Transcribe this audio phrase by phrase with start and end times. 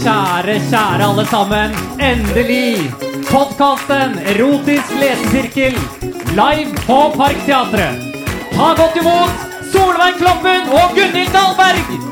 [0.00, 1.74] Kjære, kjære alle sammen.
[2.00, 2.92] Endelig!
[3.30, 5.76] Podkasten Erotisk lesesirkel
[6.34, 8.06] live på Parkteatret.
[8.52, 9.32] Ta godt imot
[9.72, 12.10] Solveig Kloppen og Gunhild Dahlberg!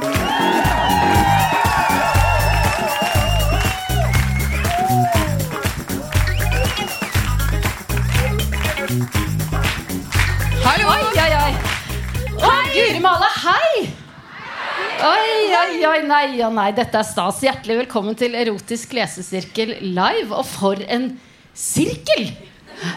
[10.65, 10.89] Hallo!
[10.89, 11.53] Oi, oi, oi.
[12.43, 12.67] Hei!
[12.75, 13.98] Guri malla, hei!
[14.99, 17.39] Oi, oi, oi, nei oi, nei, dette er stas.
[17.45, 20.33] Hjertelig velkommen til Erotisk lesesirkel live.
[20.35, 21.13] Og for en
[21.59, 22.33] sirkel!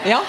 [0.09, 0.21] Ja.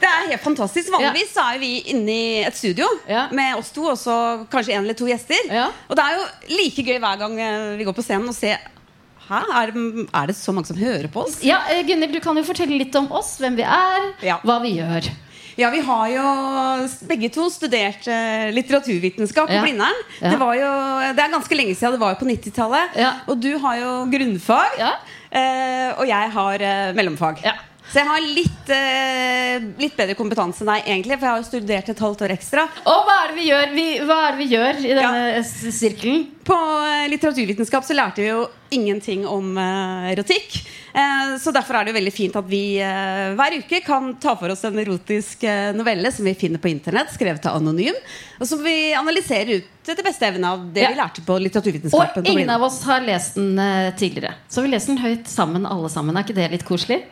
[0.00, 0.90] Det er helt fantastisk.
[0.92, 3.26] Vanligvis så er vi inne i et studio Ja.
[3.36, 4.14] med oss to og så
[4.52, 5.40] kanskje en eller to gjester.
[5.52, 5.66] Ja.
[5.88, 8.60] Og det er jo like gøy hver gang eh, vi går på scenen og ser
[9.30, 9.82] Hæ, er det,
[10.16, 11.36] er det så mange som hører på oss?
[11.46, 14.40] Ja, eh, Gunnhild, du kan jo fortelle litt om oss, hvem vi er, Ja.
[14.42, 15.06] hva vi gjør.
[15.60, 16.26] Ja, vi har jo
[17.10, 19.62] begge to studert eh, litteraturvitenskap på Ja.
[19.66, 19.98] Blindern.
[20.22, 20.30] Ja.
[20.32, 20.70] Det, var jo,
[21.16, 21.96] det er ganske lenge siden.
[21.98, 22.96] Det var jo på 90-tallet.
[22.96, 23.10] Ja.
[23.28, 24.78] Og du har jo grunnfag.
[24.80, 24.92] Ja.
[25.30, 27.42] eh, og jeg har eh, mellomfag.
[27.44, 27.58] Ja.
[27.90, 31.16] Så jeg har litt, eh, litt bedre kompetanse enn deg, egentlig.
[31.18, 32.66] For jeg har jo studert et halvt år ekstra.
[32.86, 35.42] Og hva er det vi gjør, vi, hva er det vi gjør i denne ja.
[35.74, 36.22] sirkelen?
[36.46, 40.60] På eh, litteraturvitenskap så lærte vi jo ingenting om eh, erotikk.
[40.94, 44.36] Eh, så derfor er det jo veldig fint at vi eh, hver uke kan ta
[44.38, 47.98] for oss en erotisk eh, novelle som vi finner på internett, skrevet av Anonym.
[48.38, 50.94] Og som vi analyserer ut etter beste evne av det Ja.
[50.94, 52.22] vi lærte på litteraturvitenskapen.
[52.22, 53.58] Og ingen av oss har lest den
[53.98, 54.36] tidligere.
[54.46, 56.14] Så vi leser den høyt sammen, alle sammen.
[56.14, 57.02] Er ikke det litt koselig?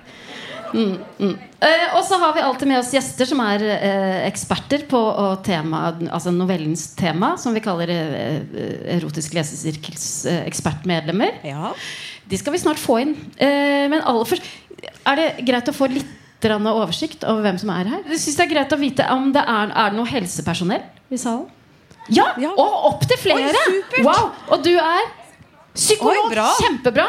[0.74, 1.34] Mm, mm.
[1.64, 5.42] Eh, og så har vi alltid med oss gjester som er eh, eksperter på og
[5.46, 11.40] tema, altså novellens tema, som vi kaller eh, eh, Erotisk lesesirkels eh, ekspertmedlemmer.
[11.48, 11.72] Ja.
[12.28, 13.16] De skal vi snart få inn.
[13.40, 14.48] Eh, men aller først,
[15.08, 18.02] er det greit å få litt oversikt over hvem som er her?
[18.12, 21.18] Jeg synes det er greit å vite om det er, er det noe helsepersonell i
[21.18, 21.48] salen.
[22.14, 22.30] Ja!
[22.40, 22.52] Ja.
[22.54, 23.64] Og opptil flere!
[23.68, 24.30] Oi, wow.
[24.54, 25.08] Og du er
[25.74, 26.28] psykolog.
[26.28, 26.46] Oi, bra.
[26.62, 27.08] Kjempebra.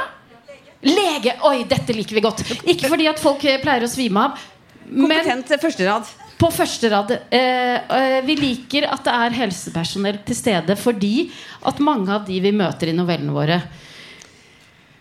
[0.86, 1.36] Lege.
[1.44, 2.44] Oi, dette liker vi godt.
[2.72, 4.46] Ikke fordi at folk eh, pleier å svime av.
[4.90, 6.08] Men Kompetent eh, førsterad.
[6.40, 11.30] på første rad eh, eh, Vi liker at det er helsepersonell til stede fordi
[11.68, 13.60] at mange av de vi møter i novellene våre,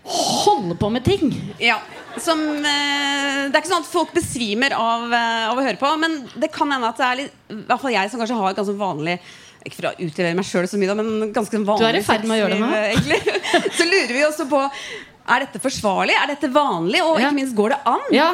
[0.08, 1.32] holder på med ting.
[1.62, 1.78] Ja.
[2.18, 5.90] Som, eh, det er ikke sånn at folk besvimer av, eh, av å høre på,
[6.00, 8.50] men det kan hende at det er litt I hvert fall jeg som kanskje har
[8.50, 9.20] et ganske vanlig
[9.66, 12.04] ikke for å utlevere meg sjøl så mye, da, men ganske vanlig Du er i
[12.06, 13.68] ferd med å gjøre det nå.
[13.78, 14.60] Så lurer vi også på
[15.28, 17.26] Er dette forsvarlig, er dette vanlig, og Ja.
[17.28, 18.00] ikke minst går det an?
[18.14, 18.30] Ja.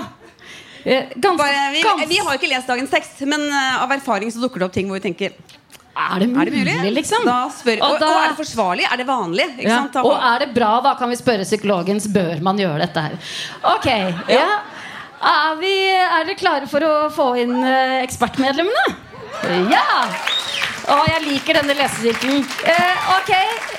[0.85, 2.09] Gans, Bare, vi, gans.
[2.09, 4.87] vi har ikke lest dagens tekst, men eh, av erfaring så dukker det opp ting
[4.91, 5.33] hvor vi tenker
[5.97, 6.93] Er det Er det mulig, mulig?
[6.99, 7.23] liksom?
[7.55, 8.85] Spør, Og og, da- og er det forsvarlig?
[8.93, 9.47] Er det vanlig?
[9.65, 9.79] Ja.
[10.03, 12.01] Og er det bra, da kan vi spørre psykologen.
[12.13, 13.13] Bør man gjøre dette her?
[13.63, 13.87] Ok,
[14.29, 14.49] ja.
[15.25, 18.85] Er, vi, er dere klare for å få inn eh, ekspertmedlemmene?
[19.71, 19.87] Ja!
[20.85, 22.43] Å, jeg liker denne lesesirkelen.
[22.69, 23.31] Eh, ok,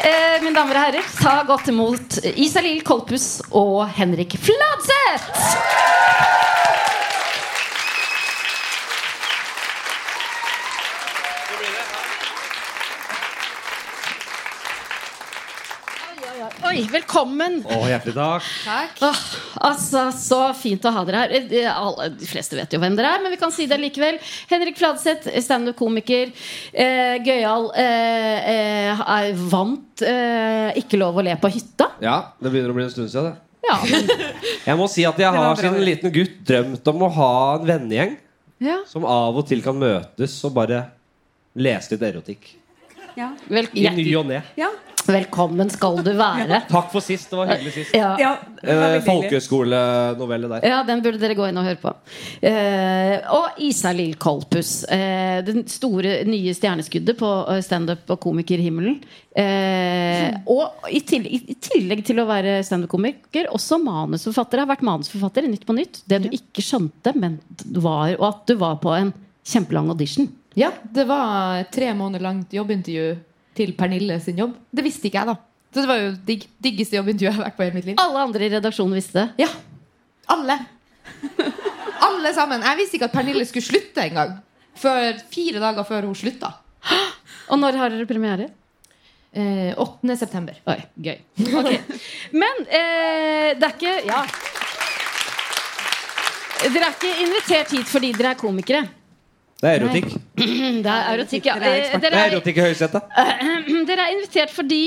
[0.10, 5.46] eh, mine damer og herrer, ta godt imot Isalill Kolpus og Henrik Fladseth!
[16.66, 17.60] Oi, velkommen.
[17.70, 18.46] Å, hjertelig takk.
[19.06, 19.20] Åh,
[19.68, 21.34] altså, Så fint å ha dere her.
[21.38, 23.78] Eh, eh, alle- De fleste vet jo hvem dere er, men vi kan si det
[23.78, 24.18] likevel.
[24.50, 26.32] Henrik Fladseth, standup-komiker.
[26.74, 27.70] Eh, Gøyal.
[27.76, 31.92] Eh, eh, er vant eh, Ikke lov å le på hytta.
[32.02, 33.32] Ja, det begynner å bli en stund siden.
[33.32, 33.38] Det.
[33.66, 33.78] Ja,
[34.66, 37.66] Jeg må si at jeg har siden en liten gutt drømt om å ha en
[37.66, 38.18] vennegjeng
[38.60, 38.82] ja.
[38.88, 40.86] som av og til kan møtes og bare
[41.56, 42.56] lese litt erotikk.
[43.16, 43.30] Ja.
[43.48, 44.42] Vel, I ny og ne.
[44.60, 44.68] Ja.
[45.06, 46.64] velkommen skal du være.
[46.72, 47.30] Takk for sist.
[47.32, 47.96] Det var hyggelig sist.
[47.96, 48.16] Ja.
[48.20, 48.34] ja
[48.66, 49.02] Eh, veldig.
[49.06, 50.64] Folkehøyskolenovelle der.
[50.66, 51.92] Ja, den burde dere gå inn og høre på.
[52.50, 54.72] Eh, og Isalill Kolpus.
[54.90, 58.98] Eh, den store nye stjerneskuddet på eh, standup- og komikerhimmelen.
[59.38, 64.64] Eh, og i tillegg, i tillegg til å være standup-komiker, også manusforfatter.
[64.64, 66.02] Har vært manusforfatter i Nytt på Nytt.
[66.10, 67.38] Det du ikke skjønte, men
[67.78, 69.14] var, og at du var på en
[69.46, 70.32] kjempelang audition.
[70.56, 73.16] Ja, det var tre måneder langt jobbintervju
[73.56, 74.56] til Pernille sin jobb.
[74.72, 75.36] Det visste ikke jeg, da.
[75.76, 77.98] Så det var jo digg, diggeste jobbintervjuet jeg har vært på i hele mitt liv.
[78.00, 79.46] Alle andre i redaksjonen visste det.
[79.46, 79.50] Ja.
[80.32, 80.56] Alle.
[82.08, 82.64] Alle sammen.
[82.64, 84.38] Jeg visste ikke at Pernille skulle slutte engang.
[84.80, 86.54] Fire dager før hun slutta.
[87.52, 88.48] Og når har dere premiere?
[89.36, 90.16] Eh, 8.
[90.16, 90.56] september.
[90.72, 91.18] Oi, gøy.
[91.60, 91.80] Okay.
[92.32, 94.22] Men eh, det er ikke Ja.
[96.66, 98.86] Dere er ikke invitert hit fordi dere er komikere.
[99.62, 100.10] Det er erotikk.
[100.86, 101.56] Det er erotikk, ja.
[101.56, 101.96] Eh.
[101.96, 103.16] Det er er, erotikk i høysetet.
[103.90, 104.82] dere er invitert fordi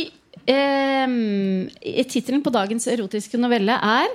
[0.49, 4.13] eh, tittelen på dagens erotiske novelle er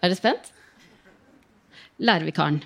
[0.00, 0.50] Er dere spent?
[2.00, 2.62] Lærervikaren.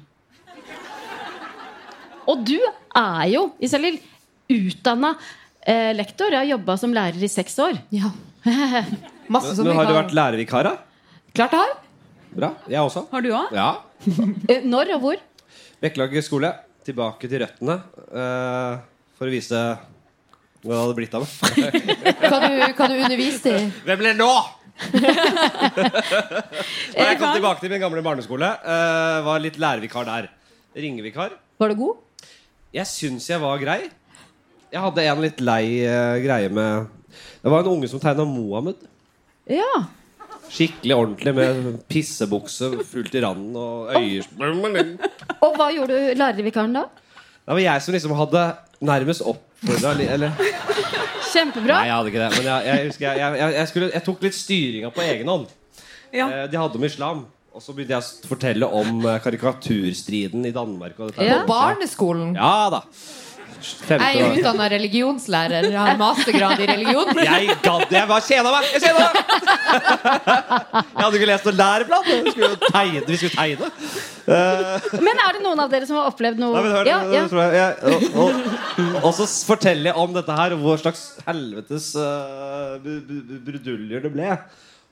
[2.31, 3.99] Og du er jo, Isalill,
[4.49, 5.13] utdanna
[5.67, 6.33] eh, lektor.
[6.33, 7.81] Jeg har jobba som lærer i seks år.
[7.93, 8.13] Ja.
[9.35, 10.75] Masse som Men har du vært lærervikar, da?
[11.35, 11.77] Klart jeg har.
[12.35, 12.51] Bra.
[12.71, 13.05] Jeg også.
[13.13, 13.53] Har du òg?
[13.55, 13.69] Ja.
[14.51, 15.23] Eh, Når og hvor?
[15.83, 16.51] Bekkelaget skole.
[16.85, 17.79] Tilbake til røttene.
[18.13, 18.79] eh,
[19.19, 19.61] for å vise
[20.65, 21.31] hva det hadde blitt av meg.
[22.21, 23.65] Hva du, hva du underviste i.
[23.87, 24.33] Hvem blir det nå?
[26.99, 30.29] Jeg kom tilbake til min gamle barneskole, eh, var litt lærervikar der.
[30.75, 31.37] Ringevikar.
[31.63, 32.01] Var du god?
[32.75, 33.85] Jeg syns jeg var grei.
[34.75, 36.89] Jeg hadde en litt lei eh, greie med
[37.45, 38.81] Det var en unge som tegna Mohammed.
[39.47, 39.85] Ja.
[40.53, 44.27] Skikkelig ordentlig med pissebukse fullt i randen og øyer
[45.41, 46.85] Og hva gjorde du lærervikaren da?
[47.45, 48.45] Det var jeg som liksom hadde
[48.85, 50.33] nærmest oppfordra Eller
[51.35, 51.81] Kjempebra.
[51.81, 52.31] Nei, jeg hadde ikke det.
[52.37, 55.49] Men jeg, jeg husker jeg, jeg, jeg, skulle, jeg tok litt styringa på egen hånd.
[56.15, 56.29] Ja.
[56.29, 57.25] Eh, De hadde om islam.
[57.55, 60.95] Og så begynte jeg å fortelle om eh, karikaturstriden i Danmark.
[61.01, 61.27] Og dette.
[61.27, 61.41] Ja.
[61.43, 62.37] På barneskolen.
[62.39, 62.85] ja da.
[63.65, 65.69] Femte Jeg er utdanna religionslærer.
[65.73, 67.11] Jeg har mastergrad i religion.
[67.25, 68.67] Jeg gadd Jeg var kjeda meg!
[68.75, 69.15] Jeg kjeda meg!
[70.75, 72.09] Jeg hadde ikke lest noen læreplan.
[72.09, 73.05] Vi skulle jo tegne.
[73.09, 73.71] Vi skulle tegne.
[75.05, 77.25] Men er det noen av dere som har opplevd noe Nei, men hør, ja, ja.
[77.29, 77.73] tror jeg, jeg,
[78.17, 84.05] og, og, og så forteller jeg om dette her, og hvor slags helvetes uh, bruduljer
[84.05, 84.31] det ble.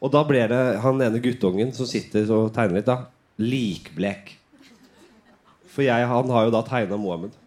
[0.02, 3.04] Og da ble det han ene guttungen som sitter og tegner litt, da.
[3.42, 4.34] Likblek.
[5.72, 7.38] For jeg, han har jo da tegna Mohammed.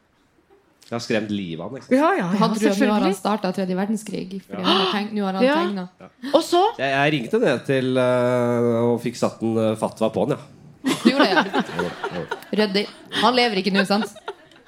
[0.85, 1.79] Jeg har skremt livet av ham.
[1.89, 1.97] Ja?
[1.97, 4.41] Ja, ja, Han tror nå har han starta tredje verdenskrig.
[4.45, 5.87] Fordi han har tenkt, nå har han Ja.
[5.99, 6.09] ja.
[6.31, 10.27] Og så Jeg, jeg ringte ned til uh, og fikk satt en uh, fatwa på
[10.27, 10.43] han, ja.
[10.85, 12.21] Du gjorde det, ja.
[12.61, 12.85] Ryddig.
[13.23, 14.13] Han lever ikke nå, sant?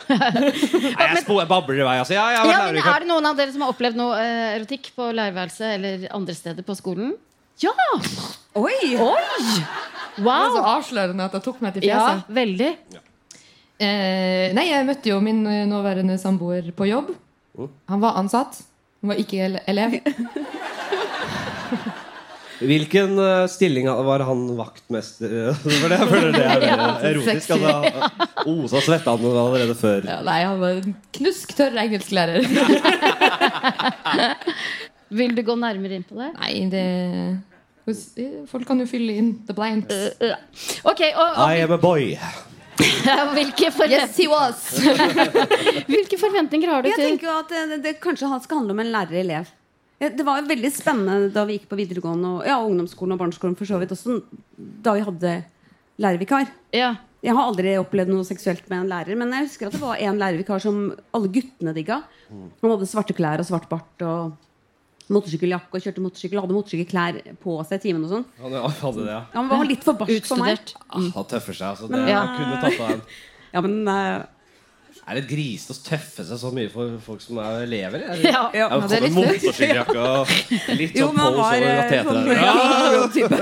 [0.07, 2.15] Nei, jeg spo- jeg babler i vei, altså.
[2.17, 2.79] Ja, ja, men.
[2.81, 6.33] Er det noen av dere som har opplevd noe uh, erotikk på lærerværelset eller andre
[6.37, 7.13] steder på skolen?
[7.61, 7.73] Ja!
[8.57, 8.73] Oi!
[8.97, 9.25] Oi!
[10.17, 10.17] Wow.
[10.17, 12.71] Det var så avslørende at jeg tok meg til Ja, veldig.
[12.89, 13.01] veldig.
[13.77, 17.13] Eh, nei, jeg møtte jo min eh, nåværende samboer på jobb.
[17.89, 18.59] Han var ansatt.
[19.01, 20.00] Han var ikke ele elev.
[22.57, 27.51] Hvilken uh, stilling var han vaktmester For det, jeg føler det er veldig erotisk.
[27.53, 27.75] Altså,
[28.50, 30.07] Osa svetta han allerede før.
[30.09, 32.41] Ja, nei, han var en knusktørr engelsklærer.
[35.21, 36.31] Vil du gå nærmere inn på det?
[36.39, 36.88] nei, det
[38.50, 40.18] Folk kan jo fylle inn the blanks.
[40.81, 42.09] Ok, og, og I am a boy.
[43.38, 44.65] hvilke, Yes, he was!
[45.91, 48.83] hvilke forventninger har du Jeg til tenker jo at det, det kanskje skal handle om
[48.83, 49.50] en lærer-elev.
[49.97, 53.69] Det var veldig spennende da vi gikk på videregående og ja, ungdomsskolen og barneskolen for
[53.69, 54.19] så vidt også,
[54.57, 55.35] da vi hadde
[55.97, 56.50] lærervikar.
[56.75, 56.95] ja.
[57.25, 59.97] Jeg har aldri opplevd noe seksuelt med en lærer, men jeg husker at det var
[60.06, 60.75] en lærervikar som
[61.17, 62.03] alle guttene digga.
[62.29, 64.36] Han hadde svarte klær og svart bart og
[65.13, 66.41] motorsykkeljakke og kjørte motorsykkel.
[66.43, 68.25] Hadde motorsykkelklær på seg i timen og sånn.
[68.43, 69.21] Han hadde det, ja.
[69.35, 70.59] Han var litt for barsk for meg.
[70.89, 71.87] Ah, Han tøffer seg, altså.
[71.91, 72.23] Det Ja.
[72.37, 73.01] kunne tatt av en.
[73.53, 74.25] Ja, men Uh,
[75.07, 78.01] Er det litt grisete å tøffe seg så mye for folk som er elever?
[78.03, 78.41] Er det- Ja.
[78.53, 78.67] ja.
[78.67, 80.27] Ja, det er litt motorsykkeljakke og
[80.75, 82.07] litt sånn men pose var over eh, kateteret.
[82.11, 83.37] sånn Ja, type.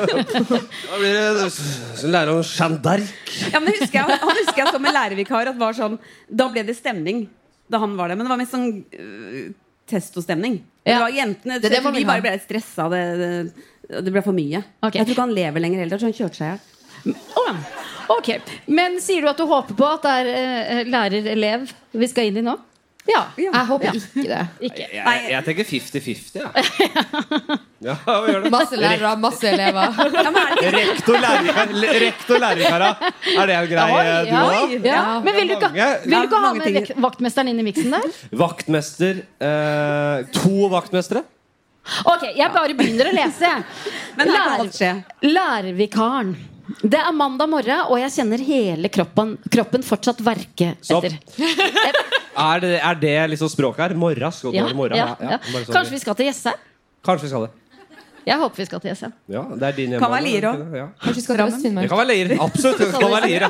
[0.86, 3.10] da blir det så lære om Jeanne d'Arc.
[3.52, 5.48] Ja, men husker jeg, han husker jeg som en lærervikar.
[5.48, 5.98] At var sånn,
[6.30, 7.26] da ble det stemning
[7.68, 8.16] da han var der.
[8.22, 9.56] Men det var mest sånn
[9.92, 10.94] øh, Ja.
[10.94, 12.86] Det var jentene Det det var Vi bare ble litt stressa.
[12.90, 14.62] Det, det, det ble for mye.
[14.82, 15.00] Okay.
[15.00, 16.02] Jeg tror ikke han lever lenger heller.
[16.02, 16.72] Så han kjørte seg i hjel.
[17.38, 17.58] Oh,
[18.08, 18.30] Ok,
[18.66, 20.30] Men sier du at du håper på at det er
[20.76, 22.54] eh, lærer-elev vi skal inn i nå?
[23.06, 23.20] Ja.
[23.38, 24.38] Jeg håper ikke det.
[24.66, 24.86] Ikke.
[24.90, 26.46] Jeg, jeg, jeg tenker 50-50, jeg.
[27.86, 27.94] Ja,
[28.34, 28.40] ja.
[28.50, 30.00] Masse lærere, masse elever.
[30.16, 30.32] Ja,
[30.66, 32.90] er Rektor, lærer, rektor, lærerkara.
[33.36, 34.74] Er det en grei eh, du òg?
[34.88, 35.04] Ja.
[35.22, 38.10] Men vil du ikke, vil du ikke ha med vaktmesteren inn i miksen der?
[38.42, 39.22] Vaktmester.
[39.52, 41.22] Eh, to vaktmestere.
[42.10, 43.52] Ok, jeg bare begynner å lese.
[44.18, 46.34] Men Lær- Lærervikaren.
[46.82, 51.16] Det er mandag morgen, og jeg kjenner hele kroppen, kroppen fortsatt verke etter.
[52.36, 53.94] Er det, er det liksom språket her?
[53.96, 54.32] Morra?
[54.36, 54.98] Skal Ja, det morra?
[55.00, 55.38] ja, ja.
[55.40, 55.72] sånn.
[55.72, 56.60] Kanskje vi skal til Jessheim?
[57.06, 57.52] Kanskje vi skal det.
[58.26, 59.14] Jeg håper vi skal til Jessheim.
[59.30, 60.58] Ja, det er din Kan være Lier òg.
[60.60, 60.86] det det?
[61.06, 61.90] Kanskje vi skal til Øst-Finnmark.
[61.94, 62.36] kan være Lier.
[62.42, 62.78] Absolutt.
[62.82, 63.50] Det kan være Lier, ja.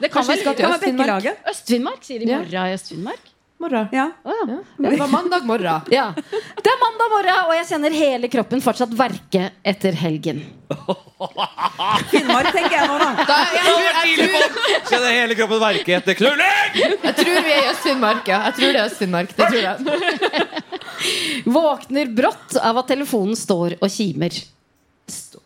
[0.00, 1.30] Det kan Kanskje vi skal være til Øst-Finnmark.
[1.52, 2.02] Øst-Finnmark.
[2.08, 3.30] Sier de Morra i Øst-Finnmark?
[3.64, 3.88] Morgen.
[3.92, 4.10] Ja.
[4.22, 4.90] Oh, ja.
[4.90, 5.80] Det var mandag morgen.
[5.90, 6.12] Ja.
[6.62, 10.42] Det er mandag morgen, og jeg kjenner hele kroppen fortsatt verke etter helgen.
[12.10, 13.24] Finnmark, tenker jeg nå, da.
[13.24, 13.64] Da, jeg,
[14.18, 16.76] jeg, jeg, Kjenner hele kroppen verke etter knulling!
[16.76, 18.28] jeg tror vi er i Øst-Finnmark.
[18.28, 18.42] Ja.
[18.50, 19.32] Jeg tror det er Øst-Finnmark.
[19.38, 19.76] Det tror jeg.
[21.56, 24.42] Våkner brått av at telefonen står og kimer.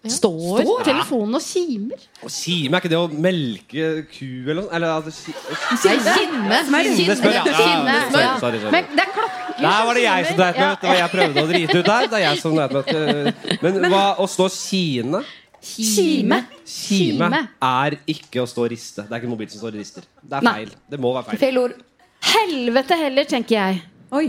[0.06, 0.84] Står, Står?
[0.86, 2.02] telefonen og kimer?
[2.22, 4.68] Og Kime, er ikke det å melke ku eller noe?
[4.78, 6.60] Eller at det ki- Nei, Kinne.
[6.94, 7.42] Kinne spør, ja.
[7.42, 8.70] Kinne, Ja, sorry, sorry, sorry.
[8.76, 10.80] Men det er klokker Der var det jeg som dreit meg ut.
[10.80, 12.06] Det var jeg prøvde å drite ut der.
[12.06, 13.62] Det er jeg som dreit meg ut.
[13.62, 15.24] Men hva, å stå kine
[15.60, 16.44] Kime.
[16.64, 19.02] Kime er ikke å stå og riste.
[19.02, 20.02] Det er ikke mobilen mobil som står og rister.
[20.22, 20.54] Det er Nei.
[20.60, 20.70] feil.
[20.94, 21.38] Det må være feil.
[21.42, 21.74] Feil ord.
[22.22, 23.82] Helvete heller, tenker jeg.
[24.12, 24.28] Oi.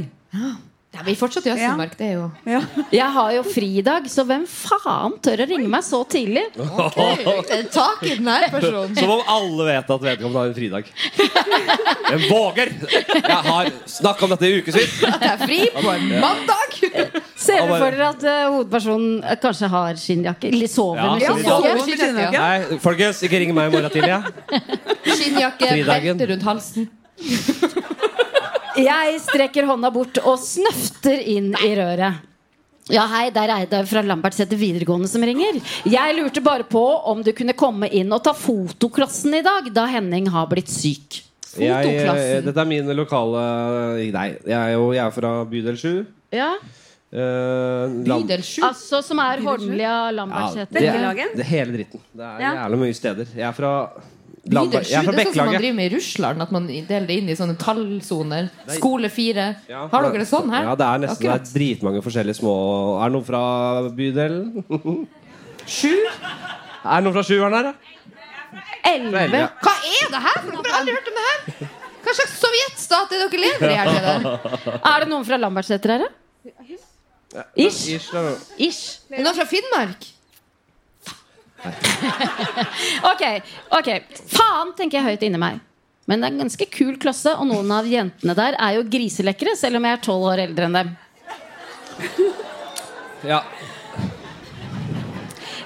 [0.90, 1.92] Ja, vi fortsetter i Østmark.
[1.94, 1.98] Ja.
[2.00, 2.60] Det er jo Ja.
[2.92, 6.48] Jeg har jo fridag, så hvem faen tør å ringe meg så tidlig?
[6.58, 7.62] Okay.
[7.80, 8.96] Tak i den her personen.
[8.98, 10.90] Som om alle vet at vedkommende har en fridag.
[12.10, 12.74] Hvem våger!
[13.14, 14.98] Jeg har snakka om dette i ukevis.
[15.06, 16.78] Det er fri på en mandag!
[17.40, 20.50] Ser du for dere at uh, hovedpersonen eh, kanskje har skinnjakke?
[20.50, 21.50] Eller sover Ja, med skinnjakke?
[21.50, 22.46] Sover med skinnjakke.
[22.48, 24.16] Nei, folkens, ikke ring meg i morgen tidlig.
[24.18, 24.24] Ja.
[25.06, 26.90] Skinnjakke, belte rundt halsen.
[28.80, 32.26] Jeg strekker hånda bort og snøfter inn i røret.
[32.90, 35.60] Ja, hei, det er Eida fra Lambertseter videregående som ringer.
[35.86, 36.82] Jeg lurte bare på
[37.12, 41.20] om du kunne komme inn og ta fotoklassen i dag, da Henning har blitt syk.
[41.60, 43.40] Jeg, eh, dette er min lokale
[44.14, 45.96] Nei, jeg er jo jeg er fra bydel 7.
[46.38, 46.54] Ja,
[47.10, 48.62] Uh, Bydel 7.
[48.68, 50.76] Altså som er Holmlia Ja, Lambertseter.
[50.78, 52.02] det, er, det hele dritten.
[52.14, 52.52] Det er Ja.
[52.60, 53.26] jævlig mye steder.
[53.34, 53.72] Jeg er fra
[54.50, 56.42] Bydel Lamberg- 7 Jeg er fra det er sånn som man driver med i Russland.
[56.46, 58.50] At man deler det inn i sånne tallsoner.
[58.76, 59.46] Skole 4.
[59.70, 60.64] Ja, Har dere det sånn her?
[60.72, 62.54] Ja, det er nesten det er dritmange forskjellige små
[63.00, 63.44] Er det noen fra
[63.94, 65.08] bydelen?
[65.80, 65.94] Sju?
[65.94, 67.74] Er det noen fra sjueren her, da?
[68.90, 69.44] Elleve.
[69.62, 70.40] Hva er det her?
[70.42, 70.64] for noe?
[70.66, 71.74] Jeg har aldri hørt om det her.
[72.06, 74.30] Hva slags sovjetstat er dere lever i her?
[74.96, 76.10] Er det noen fra Lambertseter her, da?
[77.60, 77.84] Ish.
[77.94, 78.24] Ish, da.
[78.58, 78.82] Ish.
[79.12, 80.08] Er det noen fra Finnmark?
[83.12, 83.24] Ok,
[83.76, 83.90] ok
[84.32, 85.60] Faen, tenker jeg høyt inni meg.
[86.10, 89.54] Men det er en ganske kul klasse, og noen av jentene der er jo griselekre,
[89.60, 90.96] selv om jeg er tolv år eldre enn dem.
[93.30, 93.44] Ja.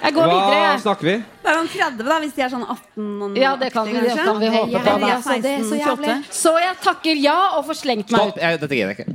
[0.04, 0.60] Jeg går Hva videre.
[0.66, 1.16] Hva snakker vi?
[1.44, 3.98] Det er om 30, da, hvis de er sånn 18 og Ja, det kan vi,
[4.00, 4.94] det kan vi håpe på.
[5.04, 5.10] Da.
[5.18, 6.14] altså, det er så jævlig.
[6.32, 8.38] Så jeg takker ja og får slengt meg Stopp!
[8.38, 8.44] ut.
[8.44, 9.08] Jeg, dette gidder jeg ikke.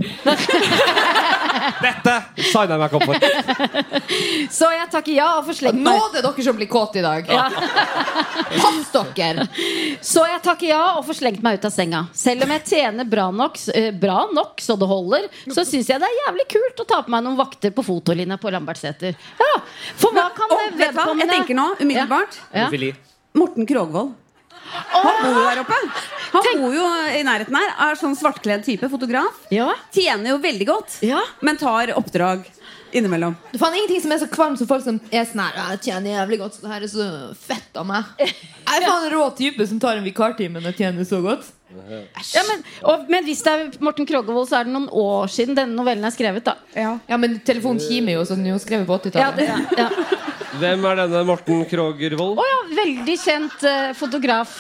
[1.85, 2.14] Dette
[2.50, 3.16] signer jeg meg ikke opp for.
[4.58, 7.04] Så jeg takker ja og får slengt Nå er det dere som blir kåte i
[7.04, 7.28] dag.
[8.58, 9.49] Pass dere!
[10.04, 12.04] Så jeg takker ja og får slengt meg ut av senga.
[12.16, 16.00] Selv om jeg tjener bra nok, eh, bra nok så det holder, så syns jeg
[16.02, 19.16] det er jævlig kult å ta på meg noen vakter på fotolinja på Lambertseter.
[19.40, 19.50] Ja,
[19.99, 20.85] for hva kan Men, du?
[21.23, 22.17] Jeg tenker nå, umiddelbart
[22.54, 22.68] Ja.
[23.38, 24.14] Morten Krogvold.
[24.68, 25.76] Han bor jo der oppe.
[26.34, 26.84] Han bor jo
[27.16, 27.70] i nærheten her.
[27.88, 29.44] Er sånn svartkledd type fotograf.
[29.54, 29.70] Ja.
[29.94, 31.22] Tjener jo veldig godt, Ja.
[31.40, 32.44] men tar oppdrag
[32.92, 33.37] innimellom.
[33.52, 36.14] Det er ingenting som er så kvalmt som folk som er sånn her Jeg tjener
[36.16, 38.04] jævlig godt, så det her er så fett av meg.
[38.18, 41.44] Jeg er faen en rå type som tar en vikartime og tjener så godt.
[41.68, 45.56] Ja, men, og, men hvis det er Morten Krogervold så er det noen år siden
[45.58, 46.46] denne novellen er skrevet.
[46.46, 49.37] da Ja, men telefonen kimer jo, så den er jo skrevet på 80-tallet.
[49.42, 49.88] det, ja.
[50.62, 52.40] Hvem er denne Morten Krogervold?
[52.40, 54.56] Å ja, veldig kjent eh, fotograf.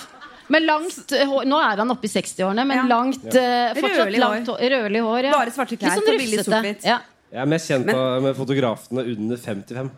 [0.52, 2.84] Med langt eh, hår Nå er han oppe i 60-årene, men Ja.
[2.92, 4.62] langt eh, fortsatt Rødlig langt hår.
[4.76, 5.32] Rødlig hår ja.
[5.36, 6.52] Bare svarte klær, Litt sånn billig rufsete.
[6.52, 6.86] sort-hvitt.
[6.92, 7.00] Ja.
[7.28, 9.90] Jeg er mest kjent Men- av, med fotografene under 55.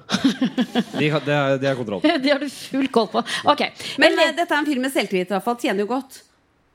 [0.98, 2.02] De, har- det, er, det er kontroll.
[2.24, 3.22] De har du full koll på.
[3.52, 3.62] Ok,
[4.02, 5.58] Men eh, dette er en film med selvtillit, i hvert fall.
[5.62, 6.22] Tjener jo godt.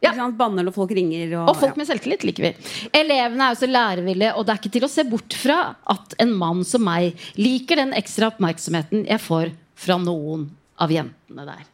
[0.05, 0.13] Ja.
[0.13, 0.37] Ikke sant?
[0.39, 1.35] Banner når folk ringer.
[1.41, 2.53] Og, Og folk med selvtillit liker vi.
[2.95, 5.59] Elevene er jo så lærevillige, og det er ikke til å se bort fra
[5.95, 9.53] at en mann som meg liker den ekstra oppmerksomheten jeg får
[9.85, 10.49] fra noen
[10.81, 11.65] av jentene der.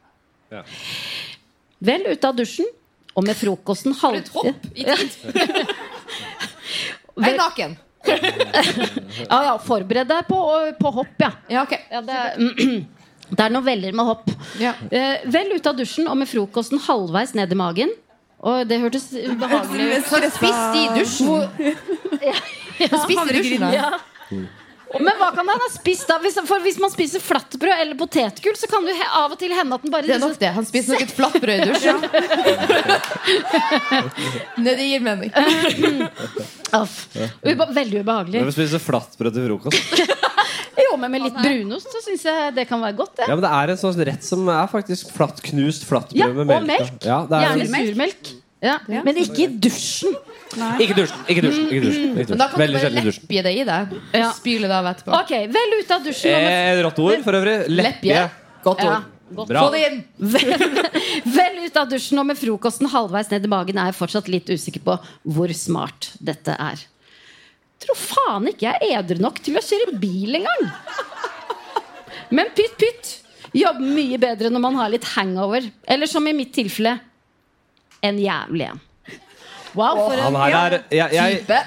[0.51, 0.63] Ja.
[1.81, 2.67] Vel ute av dusjen,
[3.11, 4.23] og med frokosten halv...
[4.31, 5.71] For et hopp i tid.
[7.21, 7.73] Jeg er naken.
[8.07, 10.37] Ja, ja, forbered deg på,
[10.79, 11.29] på hopp, ja.
[11.51, 11.83] Ja, okay.
[11.91, 12.79] ja det, er,
[13.35, 14.31] det er noveller med hopp.
[14.61, 14.73] Ja.
[14.89, 17.93] Eh, vel ute av dusjen og med frokosten halvveis ned i magen.
[18.41, 20.09] Og det hørtes ubehagelig ut.
[20.15, 21.29] Han spiste i dusjen.
[23.05, 23.69] Spiste i dusjen.
[23.75, 23.91] Ja.
[24.99, 26.17] Men hva kan han ha spist da?
[26.19, 29.53] Hvis, for hvis man spiser flatbrød eller potetgull, så kan det jo av og til
[29.55, 30.49] hende at den bare Det er nok det.
[30.57, 31.99] Han spiser nok et flatbrød i dusjen.
[34.59, 35.31] Nei, det gir mening.
[36.75, 36.97] Aff.
[37.45, 38.41] Veldig ubehagelig.
[38.41, 39.81] Hvem vi spiser flatbrød til frokost.
[40.77, 43.15] Jo, men med litt brunost så syns jeg det kan være godt.
[43.17, 43.27] Det.
[43.27, 46.43] Ja, men Det er en sånn rett som er faktisk flatt, knust flatbrød Ja, med
[46.45, 46.67] og melk.
[46.67, 47.03] melk.
[47.03, 48.31] Ja, det er, Gjerne surmelk.
[48.61, 48.75] Ja.
[48.87, 50.13] Men ikke i dusjen.
[50.79, 51.21] Ikke dusjen.
[51.31, 51.65] Ikke dusjen.
[51.71, 52.37] Ikke dusjen, ikke Men dusjen.
[52.37, 53.95] da kan du bare leppje det i deg.
[54.13, 54.31] Ja.
[54.37, 55.15] Spyle det av etterpå.
[55.21, 56.45] Ok, vel ut av dusjen.
[56.51, 57.55] Eh, rått ord for øvrig.
[57.73, 58.29] Leppje.
[58.63, 59.07] Godt ord.
[59.33, 59.47] godt.
[59.47, 59.61] Bra.
[59.63, 59.99] Få det inn!
[61.37, 64.49] Vel ut av dusjen og med frokosten halvveis ned i magen er jeg fortsatt litt
[64.51, 66.81] usikker på hvor smart dette er.
[67.81, 70.67] Tror faen ikke jeg er edru nok til å kjøre bil engang.
[72.31, 73.17] Men pytt, pytt.
[73.57, 75.65] Jobber mye bedre når man har litt hangover.
[75.89, 76.93] Eller som i mitt tilfelle
[78.05, 78.79] en jævlig en.
[79.73, 80.61] Wow, for Han en ja,
[80.91, 81.59] jeg, jeg, Type.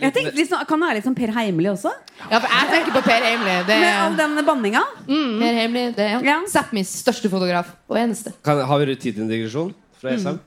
[0.00, 1.90] Jeg tenkte litt sånn, Kan det være litt sånn Per Heimly også?
[2.30, 3.56] Ja, for jeg tenker på Per Heimly.
[3.66, 4.82] Det Med all den banninga?
[5.08, 6.38] Per Heimly, det er Ja.
[6.48, 8.32] Sápmis største fotograf og eneste.
[8.44, 10.38] kan, Har vi tid til en digresjon fra SM?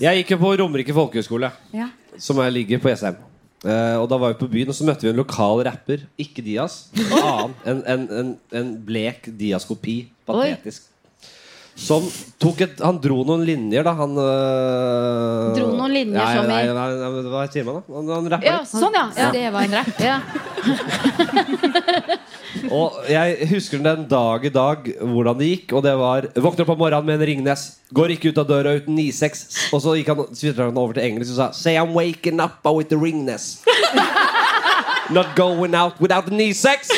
[0.00, 1.88] Jeg gikk jo på Romerike folkehøgskole, Ja.
[2.18, 3.29] som jeg ligger på SM.
[3.60, 6.06] Eh, og Da var vi på byen, og så møtte vi en lokal rapper.
[6.20, 6.86] Ikke Dias.
[6.96, 7.54] En annen.
[7.68, 9.98] En, en, en, en blek diaskopi.
[10.28, 10.86] Patetisk.
[11.80, 12.04] Som
[12.42, 13.94] tok et Han dro noen linjer, da.
[13.96, 17.94] Han uh, Dro noen linjer nei, som nei, nei, nei, Hva sier man, da?
[17.94, 18.72] Han, han rappa Ja, litt.
[18.74, 19.06] sånn, ja.
[19.16, 19.30] Ja.
[19.32, 19.96] det var en rapp.
[20.04, 20.18] ja.
[22.70, 25.74] Og jeg husker den dag i dag hvordan det gikk.
[25.78, 27.66] Og det var Våkner opp om morgenen med en Ringnes.
[27.94, 29.44] Går ikke ut av døra uten 9-6.
[29.74, 30.24] Og så gikk han,
[30.58, 33.60] han over til engelsk og sa Say I'm waking up with the Ringnes.
[35.14, 36.90] Not going out without the 9-6.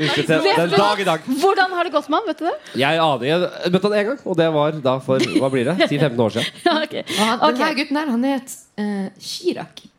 [0.00, 1.24] Husker til den dag i dag.
[1.42, 2.28] Hvordan har det gått med han?
[2.30, 2.56] Vet du det?
[2.80, 5.76] Jeg aner Jeg møtte han én gang, og det var da for hva blir det?
[5.90, 6.58] 10-15 år siden.
[6.66, 6.86] Ja, ok.
[6.88, 7.04] Okay.
[7.18, 9.89] han, Denne gutten her, han het uh, Chirag.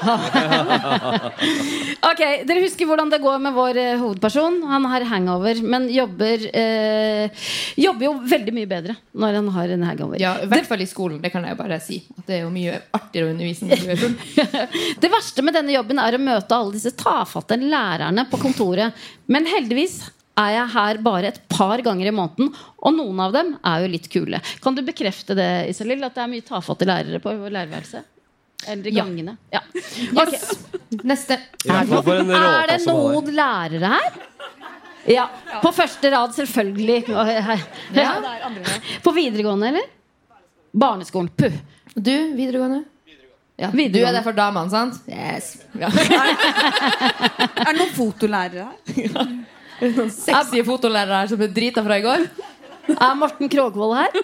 [2.10, 4.60] Ok, Dere husker hvordan det går med vår eh, hovedperson.
[4.70, 7.30] Han har hangover, men jobber eh,
[7.80, 10.18] Jobber jo veldig mye bedre når han har en hangover.
[10.22, 11.20] Ja, I hvert fall i skolen.
[11.22, 11.96] Det kan jeg bare si.
[12.16, 14.16] At det er jo mye artigere å undervise når du er full.
[15.02, 18.88] Det verste med denne jobben er å møte alle disse tafatte lærerne på kontoret.
[19.30, 19.94] Men heldigvis
[20.40, 22.46] er jeg her bare et par ganger i måneden,
[22.80, 24.38] og noen av dem er jo litt kule.
[24.64, 28.06] Kan du bekrefte det, Isalill, at det er mye tafatte lærere på lærerværelset?
[28.70, 29.04] Eller i Ja.
[29.04, 29.36] gangene?
[29.52, 29.60] Ja.
[30.22, 30.38] Okay.
[31.06, 31.38] Neste.
[31.66, 34.18] Er det, noen, Er det noen lærere her?
[35.10, 35.26] Ja.
[35.62, 37.08] På første rad, selvfølgelig.
[37.08, 38.14] Ja.
[39.02, 39.86] På videregående, eller?
[40.72, 41.28] Barneskolen.
[41.36, 41.52] Puh.
[41.94, 42.84] Du, videregående?
[43.60, 44.94] Ja, Du er der for damene, sant?
[45.08, 45.58] Yes.
[45.76, 45.88] Ja.
[47.60, 49.34] Er det noen fotolærere her?
[49.96, 52.24] Noen sexy fotolærere her som er drita fra i går.
[52.94, 54.16] Er Morten Krogvold her?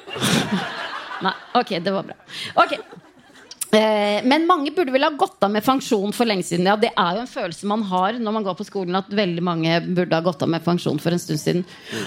[1.26, 1.32] Nei.
[1.56, 2.16] Ok, det var bra.
[2.64, 2.76] Ok
[3.72, 6.66] Men mange burde vel ha gått av med pensjon for lenge siden.
[6.68, 9.42] Ja, Det er jo en følelse man har når man går på skolen, at veldig
[9.44, 11.64] mange burde ha gått av med pensjon for en stund siden.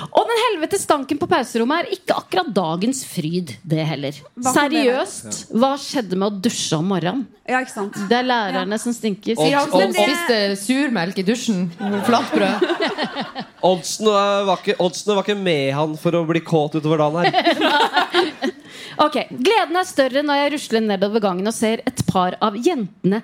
[0.10, 4.18] Og den helvete stanken på pauserommet er ikke akkurat dagens fryd, det heller.
[4.40, 4.54] Hva?
[4.56, 7.28] Seriøst, hva skjedde med å dusje om morgenen?
[7.50, 7.96] Ja, ikke sant?
[8.10, 9.34] Det er lærerne som stinker.
[9.40, 11.64] Sier han som Men det- spiste surmelk i dusjen.
[12.06, 12.68] Flatbrød.
[13.70, 18.54] Oddsene var, ikke- oddsene var ikke med han for å bli kåt utover dagen her.
[19.00, 23.22] Ok, Gleden er større når jeg rusler nedover gangen og ser et par av jentene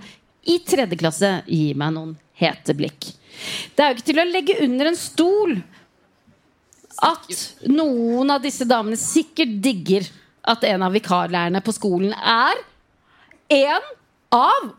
[0.48, 3.10] i tredje klasse gi meg noen hete blikk.
[3.76, 5.58] Det er jo ikke til å legge under en stol
[7.04, 10.08] at noen av disse damene sikkert digger
[10.48, 12.62] at en av vikarlærerne på skolen er
[13.52, 13.92] en
[14.32, 14.72] av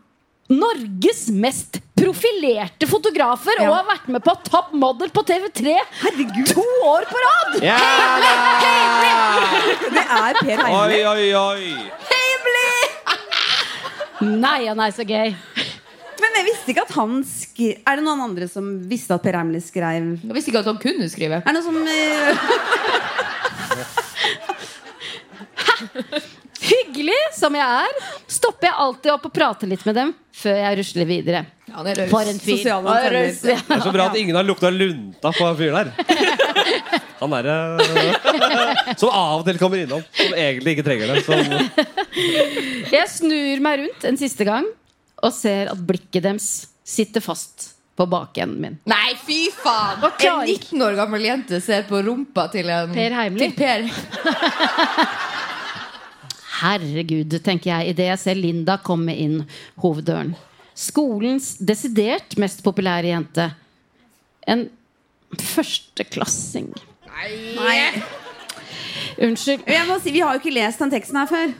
[0.47, 5.73] Norges mest profilerte fotografer og har vært med på Top Model på TV3
[6.05, 6.47] Herregud.
[6.53, 7.57] to år på rad!
[7.65, 7.77] Ja!
[9.91, 11.01] Det er Per Heimli.
[11.03, 11.91] Oi, oi, oi.
[14.27, 15.33] Nei og nei, så gøy.
[16.17, 19.35] Men jeg visste ikke at han skrev Er det noen andre som visste at Per
[19.37, 21.37] Heimli skrev Jeg visste ikke at han kunne skrive.
[21.43, 22.33] Er det noe som eh,
[26.67, 27.99] Hyggelig som jeg er,
[28.31, 31.41] stopper jeg alltid opp og prater litt med dem før jeg rusler videre.
[31.67, 32.11] Ja, han er raus.
[32.11, 32.63] For en fyr.
[32.63, 35.89] Det er så bra at ingen har lukta lunta på han fyren der.
[37.17, 37.55] Han derre
[38.99, 40.03] Som av og til kommer innom.
[40.17, 41.23] Som egentlig ikke trenger det.
[41.25, 41.39] Som,
[42.93, 44.67] Jeg snur meg rundt en siste gang
[45.17, 46.51] og ser at blikket deres
[46.87, 48.75] sitter fast på bakenden min.
[48.85, 50.03] Nei, fy faen!
[50.05, 53.49] En 19 år gammel jente ser på rumpa til en Per Heimly.
[53.49, 53.81] Til Per.
[56.61, 59.41] Herregud, tenker jeg idet jeg ser Linda komme inn
[59.83, 60.35] hoveddøren.
[60.77, 63.49] Skolens desidert mest populære jente.
[64.47, 64.67] En
[65.41, 66.69] førsteklassing.
[67.57, 68.03] Nei.
[69.17, 69.65] Unnskyld.
[69.65, 71.55] Jeg må si, Vi har jo ikke lest den teksten her før.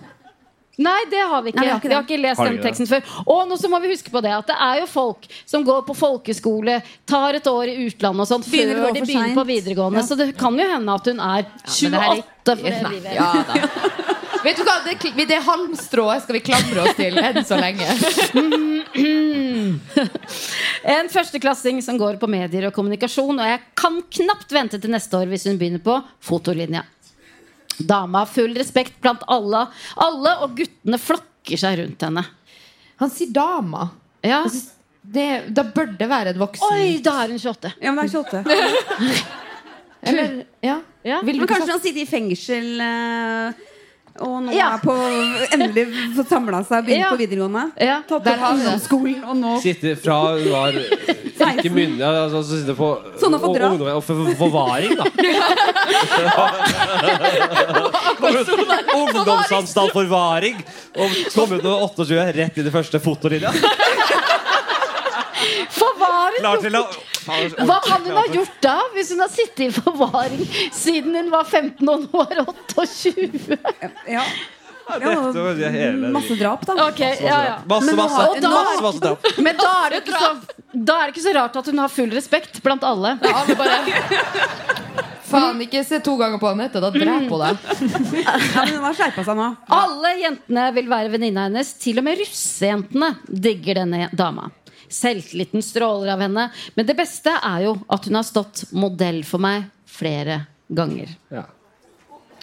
[0.78, 1.58] Nei, det har vi ikke.
[1.58, 2.66] Nei, vi har ikke vi har ikke lest Har den det?
[2.68, 3.14] teksten før.
[3.26, 5.82] Og nå så må vi huske på det at det er jo folk som går
[5.88, 6.76] på folkeskole,
[7.10, 9.40] tar et år i utlandet og sånt Begynner før de begynner sent.
[9.40, 10.04] på videregående.
[10.04, 10.06] Ja.
[10.06, 12.84] Så det kan jo hende at hun er men det her er 28 for det
[12.86, 14.16] Nei, ja, da.
[14.43, 17.88] Vet du hva, det, det halmstrået skal vi klamre oss til enn så lenge.
[20.88, 25.17] En førsteklassing som går på medier og kommunikasjon, og jeg kan knapt vente til neste
[25.19, 26.86] år hvis hun begynner på fotolinja.
[27.78, 29.65] Dama har full respekt blant alle,
[30.02, 32.23] alle og guttene flokker seg rundt henne.
[33.04, 33.89] Han sier dama.
[34.26, 34.41] Ja.
[35.02, 37.76] Det, da bør det være et voksen Oi, da er hun 28.
[37.84, 39.36] Ja, men det er 28.
[40.08, 40.80] Eller, ja.
[41.08, 41.21] Ja.
[41.23, 43.67] Men kanskje han sitter i fengsel eh,
[44.21, 44.67] og nå Ja.
[44.73, 44.93] er på
[45.53, 47.10] endelig fått samla seg og begynt Ja.
[47.12, 47.71] på videregående.
[47.80, 48.01] Ja.
[48.08, 50.71] Tatt opp ungdomsskolen, og nå Sitter fra hun var
[51.58, 55.03] ikke myndig, altså, så sitter på Sånn og- ungdom- og for- for- forvaring, da.
[58.97, 60.56] Ungdomsanstalt forvaring.
[60.97, 63.51] Og kom ut med 28 rett i det første fotolinja.
[66.02, 66.44] Forvaring!
[67.58, 71.32] hun Hva kan hun ha gjort da, hvis hun har sittet i forvaring siden hun
[71.34, 73.58] var 15 og nå er 28?
[74.08, 74.24] Ja.
[74.88, 76.74] Det var hele- Masse drap, da.
[76.88, 77.56] Okay, ja, ja.
[77.68, 79.26] Masse, masse, masse, da, masse, masse drap.
[79.44, 80.30] Men da er, det ikke så,
[80.72, 83.18] da er det ikke så rart at hun har full respekt blant alle.
[83.20, 83.82] Alle bare
[85.28, 87.58] Faen, ikke se to ganger på Anette, da dreper hun deg.
[88.24, 89.48] Ja, men hun har skjerpa seg nå.
[89.76, 91.74] Alle jentene vil være venninna hennes.
[91.84, 94.48] Til og med russejentene digger denne dama.
[94.89, 96.47] Selvtilliten stråler av henne.
[96.76, 101.12] Men det beste er jo at hun har stått modell for meg flere ganger.
[101.34, 101.45] Ja.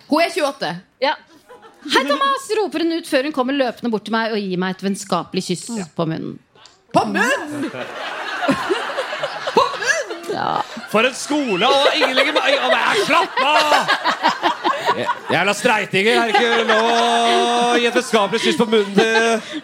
[0.08, 0.72] Hun er 28.
[1.04, 1.14] Ja.
[1.84, 2.48] Hei, Thomas!
[2.56, 5.44] roper hun ut før hun kommer løpende bort til meg og gir meg et vennskapelig
[5.50, 6.38] kyss på munnen.
[6.94, 7.68] På munnen!
[9.54, 10.62] På munnen?
[10.92, 11.68] For en skole!
[11.68, 13.94] Og ingen legger meg Slapp av!
[15.34, 16.20] Jævla streitinger.
[16.20, 19.62] Er det ikke lov å gi et vennskapelig kyss på munnen til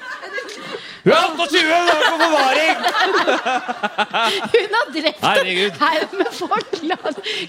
[1.04, 1.72] Hun er 28!
[1.72, 2.76] og er på forvaring!
[4.54, 5.70] Hun har drept Herregud.
[5.70, 6.70] en haug med folk!
[6.90, 6.96] La,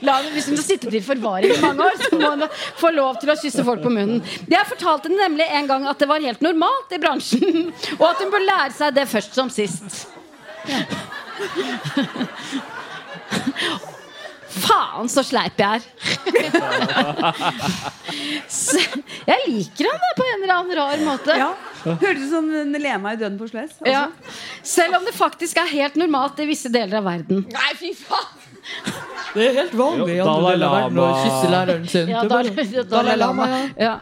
[0.08, 2.44] la, hvis hun har sittet i forvaring i mange år, så må hun
[2.80, 4.20] få lov til å kysse folk på munnen.
[4.52, 8.18] Jeg fortalte henne nemlig en gang at det var helt normalt i bransjen, og at
[8.24, 9.90] hun bør lære seg det først som sist.
[14.52, 15.82] Faen, så sleip jeg er.
[18.52, 18.80] Så,
[19.28, 21.36] jeg liker han på en eller annen rar måte.
[21.40, 21.52] Ja.
[21.86, 23.78] Hørtes ut som Lema i Døden på Sløs.
[23.88, 24.08] Ja.
[24.68, 27.46] Selv om det faktisk er helt normalt i visse deler av verden.
[27.52, 28.48] Nei, fy faen!
[29.34, 31.06] Det er helt vanlig i Jo, Dalai Lama.
[31.90, 32.12] sin.
[32.12, 33.48] Ja, Dalai, Dalai Lama.
[33.50, 33.62] ja.
[33.80, 33.94] Ja.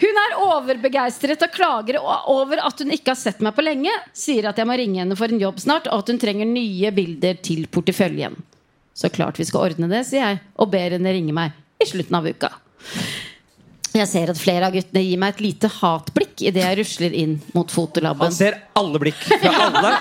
[0.00, 3.92] Hun er overbegeistret og klager over at hun ikke har sett meg på lenge.
[4.16, 6.90] Sier at jeg må ringe henne for en jobb snart, og at hun trenger nye
[6.96, 8.34] bilder til porteføljen.
[8.98, 12.18] Så klart vi skal ordne det, sier jeg, og ber henne ringe meg i slutten
[12.18, 12.50] av uka.
[13.94, 17.36] Jeg ser at flere av guttene gir meg et lite hatblikk idet jeg rusler inn
[17.54, 19.92] mot Han ser alle blikk fra alle.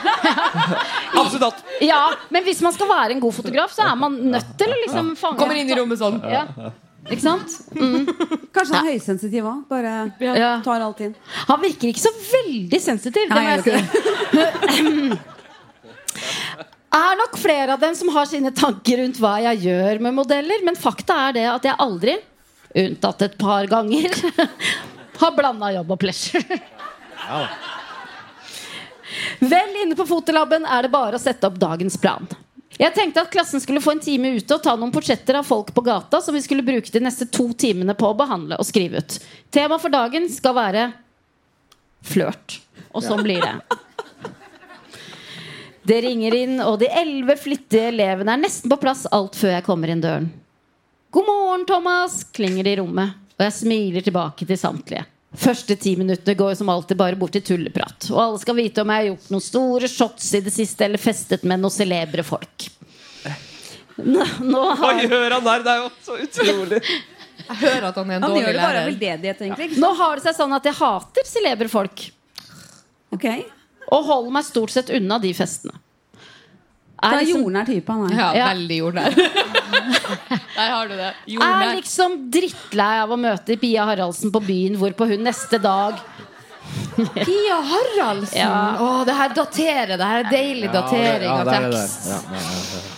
[1.22, 1.62] Absolutt alt.
[1.86, 2.02] Ja,
[2.34, 5.14] men hvis man skal være en god fotograf, så er man nødt til å liksom
[5.20, 6.20] fange Kommer inn i rommet sånn.
[6.28, 6.44] Ja.
[7.08, 7.54] Ikke sant?
[8.52, 9.64] Kanskje han er høysensitiv òg.
[9.72, 10.52] Bare Ja.
[10.66, 11.16] tar alt inn.
[11.48, 13.30] Han virker ikke så veldig sensitiv.
[13.30, 15.18] Det Nei, må jeg jeg si.
[16.96, 20.64] Er nok flere av dem som har sine tanker rundt hva jeg gjør med modeller,
[20.64, 22.16] men fakta er det at jeg aldri,
[22.78, 24.16] unntatt et par ganger,
[25.22, 26.60] har blanda jobb og pleasure.
[29.40, 32.28] Vel inne på fotolaben er det bare å sette opp dagens plan.
[32.78, 35.72] Jeg tenkte at klassen skulle få en time ute og ta noen portretter av folk
[35.74, 39.02] på gata som vi skulle bruke de neste to timene på å behandle og skrive
[39.02, 39.18] ut.
[39.54, 40.86] Tema for dagen skal være
[42.06, 42.60] flørt.
[42.94, 43.56] Og sånn blir det.
[45.88, 49.64] Det ringer inn, og de elleve flittige elevene er nesten på plass alt før jeg
[49.68, 50.26] kommer inn døren.
[51.16, 55.06] God morgen, Thomas, klinger det i rommet, og jeg smiler tilbake til samtlige.
[55.38, 58.10] Første ti minuttene går som alltid bare bort til tulleprat.
[58.12, 61.00] Og alle skal vite om jeg har gjort noen store shots i det siste eller
[61.02, 62.68] festet med noen celebre folk.
[63.98, 65.64] Nå, nå Hva har, gjør han der?
[65.66, 66.82] Det er jo så utrolig.
[67.48, 69.76] Jeg hører at han er en Han dårlig lærer.
[69.80, 72.02] nå har det seg sånn at jeg hater celebre folk.
[73.46, 73.57] sant?
[73.92, 75.76] Og holder meg stort sett unna de festene.
[76.98, 78.16] Det Er er liksom, jordnær type han er.
[78.18, 78.46] Ja, Ja.
[78.54, 79.18] veldig jordnær.
[80.58, 81.12] Der har du det.
[81.38, 86.00] er liksom drittlei av å møte Pia Haraldsen på byen, hvorpå hun neste dag
[86.98, 88.40] Pia Haraldsen!
[88.42, 88.78] Ja.
[88.82, 89.94] Å, det her daterer.
[89.98, 91.86] Det her er deilig datering Ja, av det er det der.
[91.86, 92.97] tekst.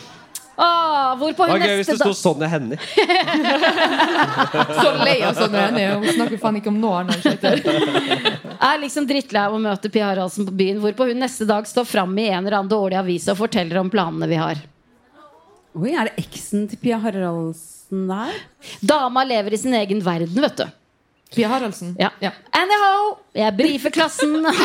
[0.60, 2.78] Ah, Hvorpå hun var gøy hvis det sto Sonja Hennie.
[4.76, 5.86] Så lei av Sonja henne.
[6.02, 7.26] Hun snakker faen ikke om noe annet.
[7.48, 11.68] enn er liksom drittlei av å møte Pia Haraldsen på byen, hvorpå hun neste dag
[11.70, 14.60] står fram i en eller annen dårlig avis og forteller om planene vi har.
[15.80, 18.36] Oi, er det eksen til Pia Haraldsen der?
[18.84, 20.68] Dama lever i sin egen verden, vet du.
[21.36, 21.92] Pia Haraldsen.
[22.00, 22.10] Ja.
[22.24, 22.32] Ja.
[22.58, 24.56] Anyhow, jeg brifer klassen om,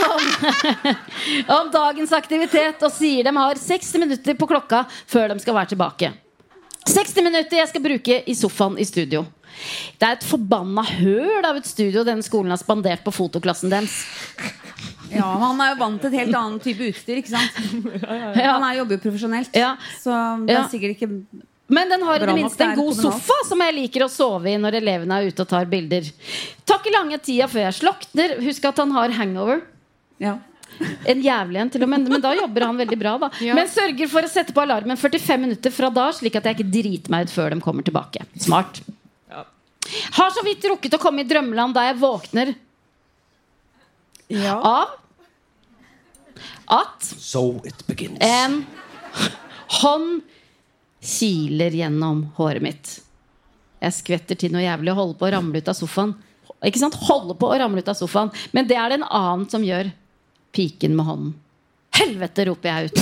[1.58, 5.72] om dagens aktivitet og sier de har 60 minutter på klokka før de skal være
[5.74, 6.12] tilbake.
[6.88, 9.24] 60 minutter jeg skal bruke i sofaen i studio.
[10.00, 14.00] Det er et forbanna høl av et studio denne skolen har spandert på fotoklassen deres.
[15.12, 17.20] Ja, men Han er jo vant til et helt annet type utstyr.
[17.20, 17.60] ikke sant?
[18.40, 18.56] Ja.
[18.56, 19.52] Han er, jobber jo profesjonelt.
[19.54, 19.76] Ja.
[20.00, 20.10] Så
[20.48, 20.64] det Ja.
[20.64, 21.10] er sikkert ikke
[21.66, 24.56] Men den har i det minste en god sofa som jeg liker å sove i
[24.60, 26.10] når elevene er ute og tar bilder.
[26.68, 28.34] Tar ikke lange tida før jeg slokner.
[28.44, 29.62] Husk at han har hangover.
[30.18, 30.38] ja.
[31.06, 32.08] En jævlig en, til og med.
[32.10, 33.12] Men da jobber han veldig bra.
[33.22, 33.54] da Ja.
[33.54, 36.66] Men sørger for å sette på alarmen 45 minutter fra da, slik at jeg ikke
[36.74, 38.24] driter meg ut før de kommer tilbake.
[38.42, 38.80] Smart.
[40.18, 42.54] Har så vidt rukket å komme i drømmeland da jeg våkner
[44.34, 44.56] ja.
[44.58, 44.98] av
[46.74, 48.18] at So it begins.
[48.24, 48.64] en
[49.78, 50.22] hånd
[51.04, 52.94] kiler gjennom håret mitt.
[53.84, 56.14] Jeg skvetter til noe jævlig og holder på å ramle ut av sofaen.
[56.64, 56.96] Ikke sant?
[57.04, 59.90] Holder på å ramle ut av sofaen Men det er det en annen som gjør.
[60.54, 61.32] Piken med hånden.
[61.94, 62.96] Helvete, roper jeg ut.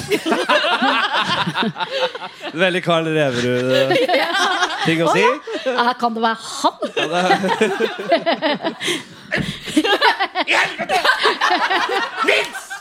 [2.63, 5.23] Veldig Karl Reverud-ting å si.
[5.71, 6.77] Eh, Kan det være han?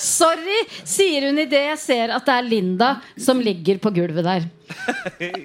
[0.00, 2.88] Sorry, sier hun idet jeg ser at det er Linda
[3.20, 4.46] som ligger på gulvet der.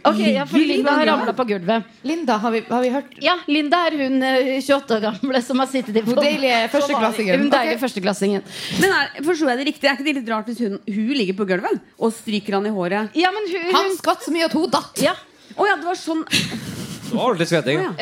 [0.06, 1.88] Ok, ja, for Linda har ramla på gulvet.
[2.06, 5.62] Linda, har vi, har vi hørt Ja, Linda er hun eh, 28 år gamle som
[5.64, 7.42] har sittet i Hun deilige førsteklassingen.
[7.42, 8.46] Hun deilige førsteklassingen.
[8.84, 9.90] Men er, Forstår jeg det riktig?
[9.90, 12.74] Er ikke det litt rart hvis hun, hun ligger på gulvet og stryker han i
[12.76, 13.18] håret?
[13.18, 15.02] Ja, men hun, Han hun skvatt så mye at hun datt.
[15.04, 15.16] ja.
[15.56, 16.26] Å ja, det var sånn.
[16.28, 17.80] Det var ordentlig svetting.
[17.80, 17.94] Å,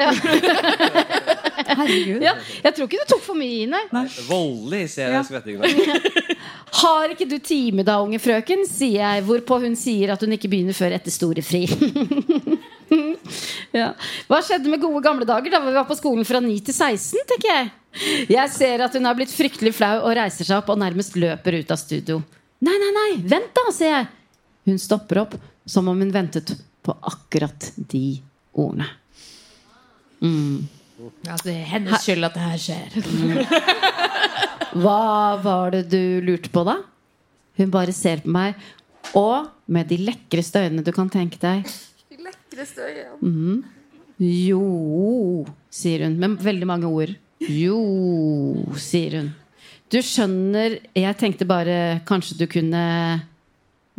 [1.67, 2.23] Herregud.
[2.28, 2.34] ja.
[2.63, 4.04] Jeg tror ikke du tok for mye i, nei.
[4.28, 5.41] Voldelig ser jeg ja.
[5.63, 6.38] der.
[6.84, 8.65] Har ikke du time da, unge frøken?
[8.67, 11.63] sier jeg, hvorpå hun sier at hun ikke begynner før etter storefri.
[13.80, 13.91] ja.
[14.30, 17.23] Hva skjedde med gode gamle dager da vi var på skolen fra 9 til 16?
[17.34, 17.71] tenker Jeg
[18.34, 21.60] Jeg ser at hun har blitt fryktelig flau og reiser seg opp og nærmest løper
[21.62, 22.19] ut av studio.
[22.63, 24.12] Nei, nei, nei, vent da, sier jeg.
[24.69, 25.38] Hun stopper opp
[25.69, 28.21] som om hun ventet på akkurat de
[28.54, 28.88] ordene.
[31.28, 32.89] Ja, det er hennes skyld at det her skjer.
[34.84, 35.00] Hva
[35.44, 36.80] var det du lurte på, da?
[37.60, 38.56] Hun bare ser på meg,
[39.18, 41.68] og med de lekreste øynene du kan tenke deg.
[43.22, 43.63] Mhm.
[44.24, 47.13] Jo, sier hun med veldig mange ord.
[47.50, 47.80] Jo,
[48.80, 49.32] sier hun.
[49.92, 52.84] Du skjønner, jeg tenkte bare kanskje du kunne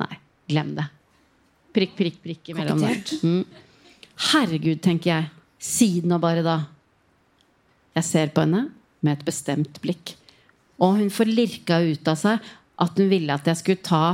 [0.01, 0.14] Nei,
[0.51, 0.88] glem det.
[1.75, 2.81] Prikk, prikk, prikk imellom.
[3.23, 3.45] Mm.
[4.33, 5.29] Herregud, tenker jeg.
[5.62, 6.57] Si det nå bare, da.
[7.95, 8.67] Jeg ser på henne
[9.05, 10.15] med et bestemt blikk.
[10.83, 12.53] Og hun får lirka ut av seg
[12.83, 14.05] at hun ville at jeg skulle ta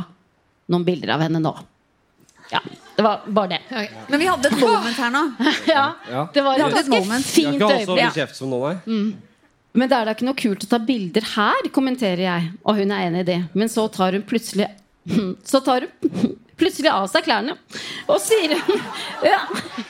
[0.70, 1.54] noen bilder av henne nå.
[2.50, 2.60] Ja,
[2.96, 3.88] det var bare det.
[4.10, 5.24] Men vi hadde et moment her nå.
[5.70, 5.84] Ja,
[6.34, 8.40] det var et ganske fint øyeblikk.
[8.42, 9.00] nå.
[9.70, 12.48] Men det er da ikke noe kult å ta bilder her, kommenterer jeg.
[12.66, 13.38] Og hun er enig i det.
[13.54, 14.66] Men så tar hun plutselig
[15.50, 17.56] Så tar hun plutselig av seg klærne
[18.10, 18.54] og sier
[19.24, 19.40] ja.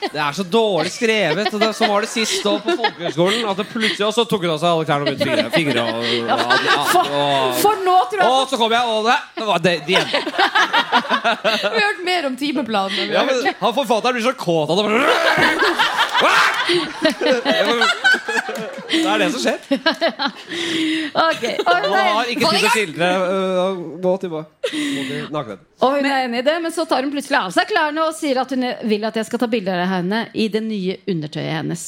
[0.00, 1.48] Det er så dårlig skrevet.
[1.54, 3.44] Og det, så var det sist da på folkehøgskolen.
[3.50, 5.84] At det plutselig Og så tok hun av seg alle klærne og begynte fingre.
[6.10, 9.18] fingre og, og, For, og, for nå tror jeg og så kom jeg, og det,
[9.36, 10.08] det var det, det igjen.
[10.10, 13.12] Vi har hørt mer om timeplanen.
[13.12, 14.86] Ja, men han Forfatteren blir så kåt av det.
[18.90, 19.58] Det er det som skjer.
[21.20, 23.08] Ok, og hun har ikke tid til å skildre.
[23.34, 24.70] øh, Gå tilbake.
[24.70, 25.02] Gå
[25.34, 25.64] nakenhet.
[25.80, 28.14] og hun er enig i det, men så tar hun plutselig av seg klærne og
[28.18, 31.56] sier at hun vil at jeg skal ta bilder av henne i det nye undertøyet
[31.60, 31.84] hennes.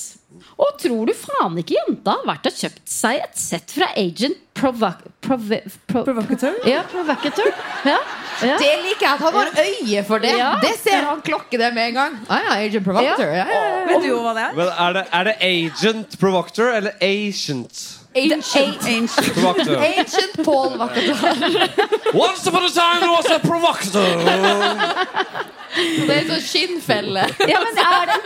[0.59, 4.39] Og tror du faen ikke jenta har vært og kjøpt seg et sett fra Agent
[4.59, 5.01] Provoc...
[5.23, 5.49] Prov
[5.89, 6.57] pro, Provocateur?
[6.69, 7.49] Ja, Provocateur.
[7.87, 7.97] Ja,
[8.43, 8.57] ja.
[8.61, 10.35] Det liker jeg at han har øye for det.
[10.39, 10.51] Ja.
[10.63, 12.19] Det ser han klokke det med en gang.
[12.29, 13.33] Ah, ja, Agent Provocateur.
[13.33, 13.47] Ja.
[13.47, 14.63] Ja, ja, Vet du hva det er?
[14.87, 17.83] Er det, er det agent provocator eller agent
[18.15, 18.87] Ancient.
[18.87, 19.35] Ancient.
[19.35, 19.77] provocator?
[19.77, 22.15] Ancient Paul Vacator.
[22.15, 24.17] Once upon a time was a provocateur.
[25.73, 27.23] Det er en sånn skinnfelle.
[27.49, 28.17] ja, men er det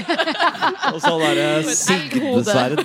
[0.94, 2.84] Og så derre sigdesverd.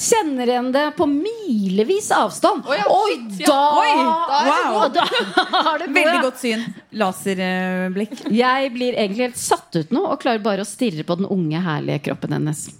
[0.00, 2.64] Kjenner igjen det på milevis avstand.
[2.72, 2.88] Oi, ja.
[2.88, 4.88] Oi, da, Oi, wow.
[4.96, 6.64] da har det Veldig godt syn.
[6.96, 8.16] Laserblikk.
[8.32, 11.60] Jeg blir egentlig helt satt ut nå og klarer bare å stirre på den unge,
[11.68, 12.70] herlige kroppen hennes.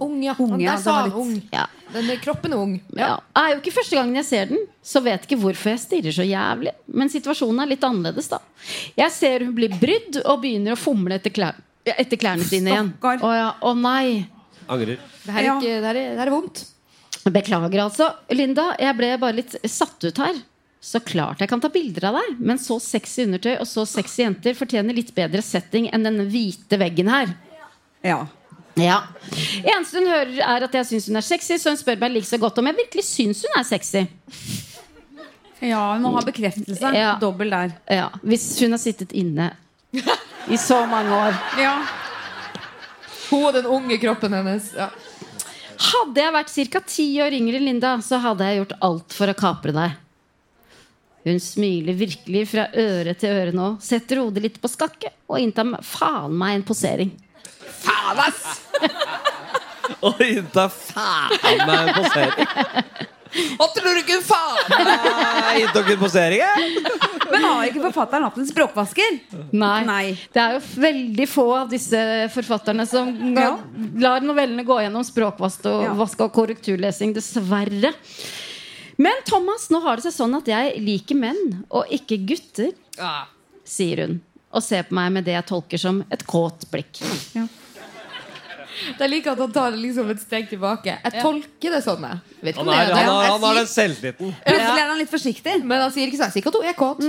[0.00, 0.34] Ung, ja.
[0.38, 1.42] Unge, Der sa han litt- ung.
[1.52, 1.66] Ja.
[1.92, 2.74] Den er kroppen er ung.
[2.96, 3.16] Ja.
[3.34, 6.14] Det er jo ikke første gangen jeg ser den, så vet ikke hvorfor jeg stirrer
[6.16, 6.72] så jævlig.
[6.88, 8.38] Men situasjonen er litt annerledes, da.
[8.96, 12.92] Jeg ser hun blir brydd og begynner å fomle etter, klær, etter klærne sine igjen.
[12.98, 13.20] Stakkar.
[13.26, 13.48] Å, ja.
[13.60, 14.26] å nei.
[14.70, 14.98] Angrer.
[15.24, 15.56] Det her er, Ja.
[15.58, 16.64] ikke, det her er, det her er vondt.
[17.30, 18.14] Beklager, altså.
[18.32, 20.38] Linda, jeg ble bare litt satt ut her.
[20.80, 24.22] Så klart jeg kan ta bilder av deg, men så sexy undertøy og så sexy
[24.22, 27.34] jenter fortjener litt bedre setting enn denne hvite veggen her.
[28.02, 28.22] Ja.
[28.78, 29.00] Ja.
[29.64, 32.28] Eneste hun hører, er at jeg syns hun er sexy, så hun spør meg like
[32.28, 34.04] så godt om jeg virkelig syns hun er sexy.
[35.60, 36.92] ja, hun må ha bekreftelse.
[36.96, 37.16] Ja.
[37.20, 37.74] Dobbel der.
[37.90, 39.50] Ja, Hvis hun har sittet inne
[40.48, 41.40] i så mange år.
[41.60, 41.74] Ja.
[43.30, 44.72] Hun og den unge kroppen hennes.
[44.76, 44.90] Ja.
[45.80, 46.80] Hadde jeg vært ca.
[46.84, 49.98] ti år yngre enn Linda, så hadde jeg gjort alt for å kapre deg.
[51.24, 55.68] Hun smiler virkelig fra øre til øre nå, setter hodet litt på skakke og inntar
[55.84, 57.10] faen meg en posering.
[60.06, 62.46] Og innta faen meg en posering.
[63.30, 64.72] Hva tror du ikke faen?
[64.74, 66.40] meg Inntok en posering.
[67.30, 69.10] Men har ikke forfatteren hatt en språkvasker?
[69.54, 69.80] Nei.
[69.86, 70.06] Nei.
[70.34, 72.00] Det er jo veldig få av disse
[72.34, 73.06] forfatterne som
[73.36, 73.52] Ja.
[74.02, 75.92] lar novellene gå gjennom språkvask og, Ja.
[76.26, 77.92] og korrekturlesing, dessverre.
[78.98, 83.24] Men Thomas, nå har det seg sånn at jeg liker menn og ikke gutter, Ja.
[83.64, 84.20] sier hun.
[84.52, 86.98] Og ser på meg med det jeg tolker som et kåt blikk.
[88.98, 90.96] Jeg liker at han tar liksom et steg tilbake.
[91.04, 92.04] Jeg tolker det sånn.
[92.06, 92.20] jeg.
[92.40, 94.34] Vet ikke Han, er, han, har, han har den selvtilliten.
[94.46, 95.56] Plutselig er han litt forsiktig.
[95.64, 96.30] Men han sier ikke sånn.
[96.30, 97.02] Jeg sier ikke at hun er kåt.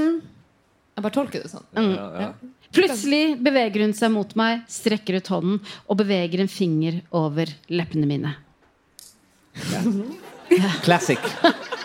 [0.91, 1.67] Jeg bare tolker det sånn.
[1.78, 2.32] Ja, ja.
[2.71, 5.58] Plutselig beveger hun seg mot meg, strekker ut hånden
[5.91, 8.32] og beveger en finger over leppene mine.
[10.86, 11.19] Classic.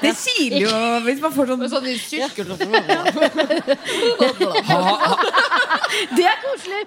[0.00, 0.70] Det kiler jo
[1.04, 2.46] hvis man får sånn Sånn i sirkel.
[6.16, 6.80] Det er koselig!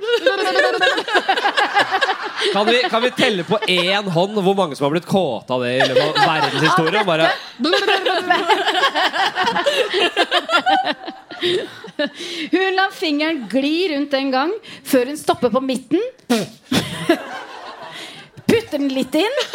[2.54, 5.64] Kan vi, kan vi telle på én hånd hvor mange som har blitt kåte av
[5.64, 7.06] det i løpet av verdenshistorien?
[7.08, 7.30] Bare,
[12.52, 14.52] Hun lar fingeren gli rundt en gang
[14.88, 16.02] før hun stopper på midten.
[18.48, 19.36] Putter den litt inn.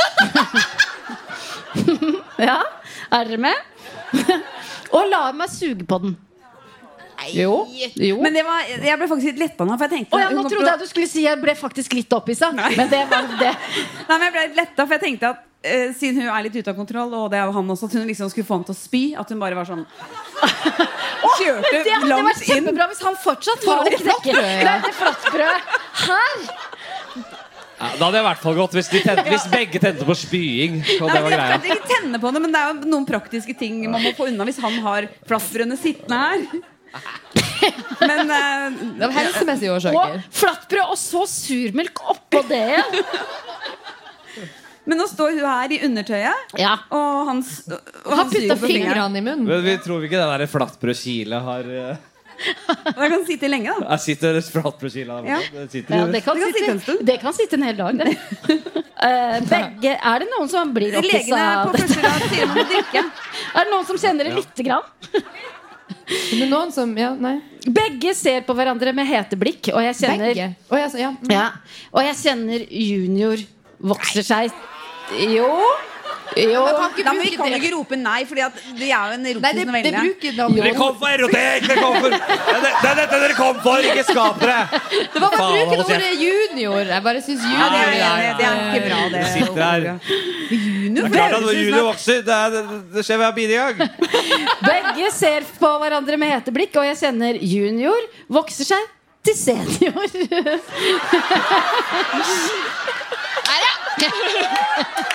[2.39, 2.63] Ja,
[3.11, 3.55] er dere med?
[4.97, 6.17] Og lar meg suge på den.
[7.35, 7.67] Jo.
[7.99, 8.21] jo.
[8.23, 9.75] Men det var, jeg ble faktisk litt letta nå.
[9.75, 11.97] For jeg tenkte oh, ja, nå trodde jeg at du skulle si jeg ble faktisk
[11.99, 12.53] litt opphissa.
[12.55, 13.51] Men det var det.
[14.09, 16.71] Nei, men jeg ble letta, for jeg tenkte at uh, siden hun er litt ute
[16.71, 18.77] av kontroll, og det er jo han også, at hun liksom skulle få ham til
[18.77, 19.03] å spy.
[19.19, 19.83] At hun bare var sånn
[21.39, 22.55] Kjørte Det hadde vært vært inn.
[22.55, 24.89] kjempebra hvis han fortsatt var Var det litt knekker.
[25.03, 25.59] flatbrød, ja?
[26.07, 26.37] Her.
[27.79, 30.15] Ja, da hadde jeg i hvert fall gått hvis, de tente, hvis begge tente på
[30.19, 30.81] spying.
[30.99, 31.59] Og Nei, det var jeg greia.
[31.59, 34.27] kan ikke tenne på det, men det er jo noen praktiske ting man må få
[34.33, 36.41] unna hvis han har flatbrødene sittende her.
[38.01, 40.23] Men eh, Av helsemessige Og årsaker.
[40.41, 42.99] flatbrød, og så surmelk oppå det igjen.
[44.89, 46.71] Men nå står hun her i undertøyet, Ja.
[46.97, 48.63] og han, og Han han putta fingeren.
[48.73, 49.45] fingrene i munnen.
[49.51, 51.99] Men vi tror ikke det der flatbrødkilet har uh,
[52.85, 53.89] Da kan sitte lenge, da.
[53.97, 55.39] Jeg sitter flatbrødkilet der Ja.
[55.53, 58.15] Det Ja, det kan, Det sitte det kan sitte en hel dag, det.
[58.49, 61.89] Uh, begge, er det noen som blir opphissa Legene av på dette?
[61.89, 63.05] første rad sier man må drikke.
[63.55, 64.83] Er det noen som kjenner det lite grann?
[66.39, 67.39] Men noen som Ja, nei.
[67.69, 70.47] Begge ser på hverandre med hete blikk, og jeg kjenner Begge.
[70.55, 71.11] jeg, ja, så, ja.
[71.33, 71.47] Ja,
[71.93, 73.43] og jeg kjenner junior
[73.93, 74.53] vokser seg
[75.33, 75.49] Jo.
[76.37, 76.65] Jo.
[76.65, 79.17] Men kan ikke Da men vi kan jo ikke rope nei, for det er jo
[79.17, 80.59] en erotisk det, det novelle.
[80.59, 81.67] Dere kom for erotikk!
[81.69, 83.89] Dere kom for, det, det, det er dette dere kom for!
[83.93, 84.59] Ikke skap dere!
[85.15, 86.83] Det var bare bruken altså, ordet junior.
[86.93, 89.23] Jeg bare syns Ja, junior det, er, Nei, det, er ikke bra, det.
[89.33, 89.81] Sitter her.
[90.51, 92.49] Junior, Det er klart at junior vokser, det, er,
[92.95, 93.77] det, skjer hver bidige gang.
[94.69, 98.09] Begge ser på hverandre med hete blikk, og jeg kjenner junior
[98.41, 98.83] vokser seg
[99.29, 100.07] til senior.
[103.49, 105.15] Ja.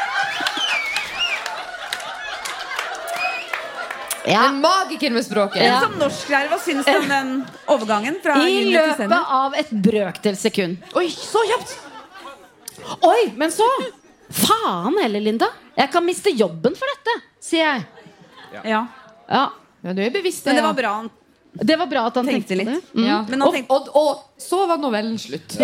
[4.25, 5.59] En magiker med språket.
[5.61, 5.79] Men Ja.
[5.81, 10.77] Som norsklærer, hva syns du om den overgangen fra I løpet av et brøkdels sekund.
[10.95, 11.75] Oi, så kjapt!
[13.03, 13.67] Oi, men så
[14.33, 15.45] Faen heller, Linda.
[15.77, 17.83] Jeg kan miste jobben for dette, sier jeg.
[18.53, 18.61] Ja.
[19.29, 19.49] Ja,
[19.83, 21.09] Ja, du er bevisst Men det var bra han
[21.53, 22.93] Det var bra at han tenkte tenkte, litt.
[22.95, 23.05] Mm.
[23.05, 23.17] Ja.
[23.29, 25.57] Men han og, tenkte- og, og så var novellen slutt.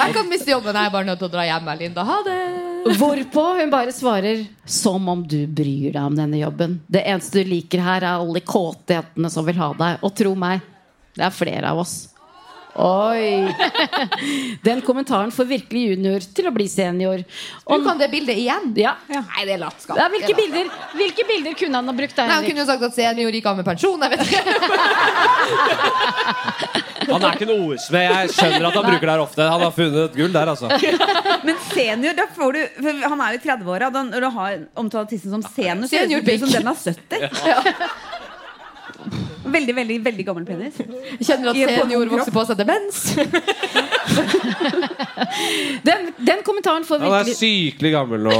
[0.00, 0.74] jeg kan miste jobben.
[0.76, 1.68] Jeg er bare nødt til å dra hjem.
[1.78, 2.04] Linda.
[2.08, 2.73] Ha det.
[2.84, 6.80] Hvorpå hun bare svarer som om du bryr deg om denne jobben.
[6.86, 10.02] Det eneste du liker her, er alle de kåte jentene som vil ha deg.
[10.04, 10.60] Og tro meg,
[11.16, 11.94] det er flere av oss.
[12.74, 13.54] Oi!
[14.66, 17.22] Den kommentaren får virkelig junior til å bli senior.
[17.62, 18.72] Du kan det bildet igjen.
[18.76, 18.96] Ja.
[19.06, 19.96] Nei, det er latskap.
[20.00, 22.16] Ja, hvilke, er bilder, hvilke bilder kunne han ha brukt?
[22.18, 24.02] der, Nei, Han kunne jo sagt at senior gikk av med pensjon.
[24.02, 24.42] Jeg vet ikke.
[27.10, 28.04] Han er ikke noe ordsmed.
[28.10, 29.42] Jeg skjønner at han bruker det her ofte.
[29.50, 30.66] Han har funnet gull der, altså.
[31.48, 33.90] Men senior, da får du for Han er jo i 30-åra.
[33.94, 36.74] da- Når du har omtalt tissen som senior, så høres det ut som den er
[36.74, 36.94] 70.
[39.54, 40.78] Veldig, veldig veldig gammel penis.
[41.20, 43.02] Kjenner at senior vokser på seg demens.
[45.88, 48.36] Den, den kommentaren får virkelig Han er sykelig gammel nå.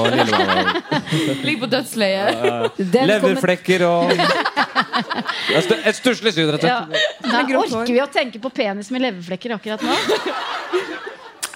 [1.44, 2.44] Ligger på dødsleiet.
[2.44, 4.12] Ja, Leverflekker og
[5.84, 7.24] Et stusslig syn, rett og slett.
[7.60, 9.94] Orker vi å tenke på penis med leverflekker akkurat nå?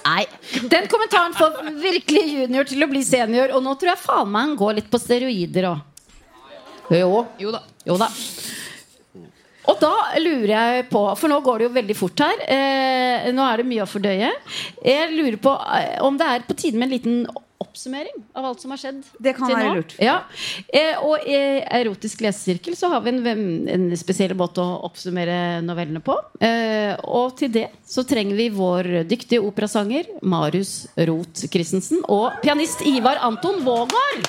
[0.09, 0.23] Nei.
[0.71, 4.47] Den kommentaren får virkelig junior til å bli senior, og nå tror jeg faen meg
[4.47, 5.85] han går litt på steroider òg.
[6.95, 7.25] Jo.
[7.41, 7.61] Jo da.
[7.85, 8.09] Jo da.
[9.67, 9.91] Og da
[10.21, 12.41] lurer jeg på, for nå går det jo veldig fort her.
[12.47, 14.31] Eh, nå er det mye å fordøye.
[14.85, 17.21] Jeg lurer på eh, om det er på tide med en liten
[17.59, 19.01] oppsummering av alt som har skjedd.
[19.19, 19.95] Det kan til være lurt.
[20.01, 20.15] Ja.
[20.73, 21.37] Eh, og i
[21.79, 26.15] Erotisk lesesirkel så har vi en, en spesiell måte å oppsummere novellene på.
[26.43, 32.81] Eh, og til det så trenger vi vår dyktige operasanger Marius Roth Christensen og pianist
[32.87, 34.25] Ivar Anton Vågård.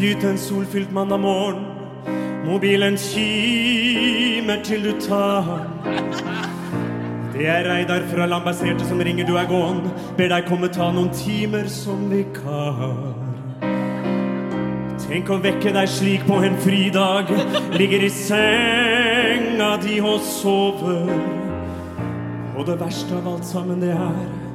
[0.00, 1.64] Det en solfylt mandag morgen.
[2.46, 5.66] Mobilen kimer til du tar.
[7.34, 9.82] Det er Reidar fra Landbaserte som ringer, du er gåen.
[10.16, 12.94] Ber deg komme ta noen timer som vikar.
[15.02, 17.34] Tenk å vekke deg slik på en fridag.
[17.74, 21.10] Ligger i senga di og sover.
[22.54, 24.47] Og det verste av alt sammen, det er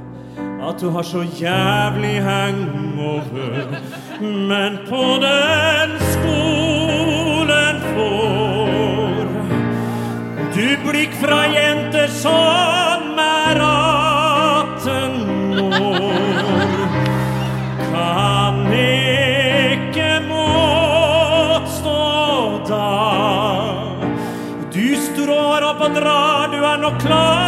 [0.69, 3.67] at du har så jævlig hangover.
[4.21, 9.25] Men på den skolen får
[10.55, 16.43] du blikk fra jenter som er 18 år.
[17.91, 22.01] Kan ikke motstå
[22.69, 22.93] da.
[24.73, 27.42] Du strår opp og drar, du er nok klar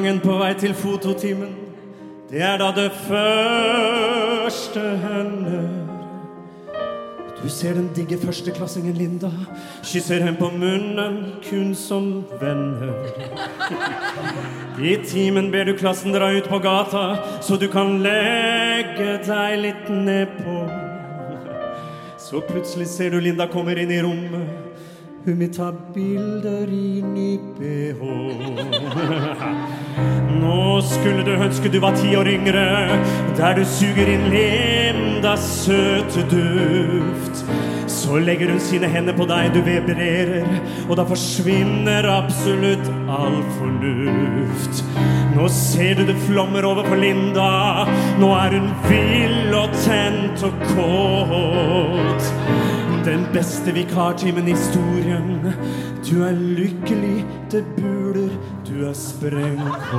[0.00, 1.50] gangen på vei til fototimen,
[2.30, 5.66] det er da det første hender.
[7.42, 9.28] Du ser den digge førsteklassingen Linda,
[9.84, 12.96] kysser henne på munnen, kun som venner.
[14.80, 17.04] I timen ber du klassen dra ut på gata,
[17.44, 20.64] så du kan legge deg litt nedpå.
[22.16, 24.59] Så plutselig ser du Linda kommer inn i rommet.
[25.24, 28.00] Hun vil ta bilder i ny BH.
[30.40, 32.62] Nå skulle du ønske du var ti år yngre,
[33.36, 37.44] der du suger inn Lindas søte duft.
[37.90, 40.48] Så legger hun sine hender på deg, du vibrerer,
[40.88, 44.80] og da forsvinner absolutt all fornuft.
[45.36, 47.84] Nå ser du det flommer over på Linda,
[48.22, 52.39] nå er hun vill og tent og kåt.
[53.10, 55.54] Den beste vikartimen i historien.
[56.10, 58.28] Du er lykkelig, det buler,
[58.68, 59.90] du er sprengkåt.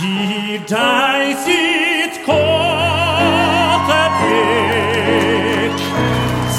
[0.00, 5.80] Gir deg sitt kåte blikk.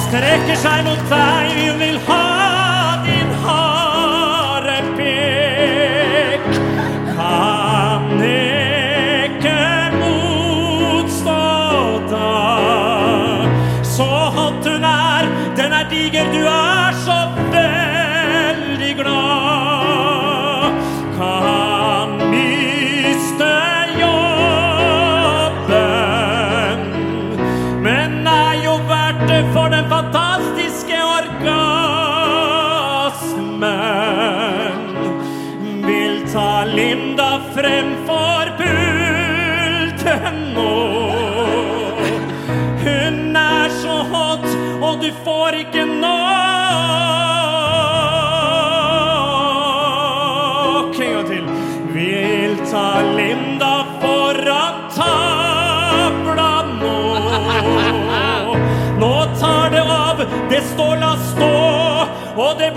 [0.02, 2.29] Strekker seg mot deg, vil ha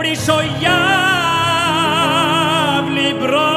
[0.02, 0.70] blir så jævlig
[3.20, 3.48] bra.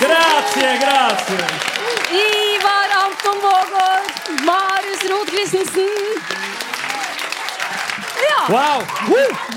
[0.00, 1.44] Grazie, grazie.
[2.12, 4.04] Ivar Anton Vågård.
[4.46, 5.88] Marius Roth Christensen.
[8.28, 8.82] Ja, Wow!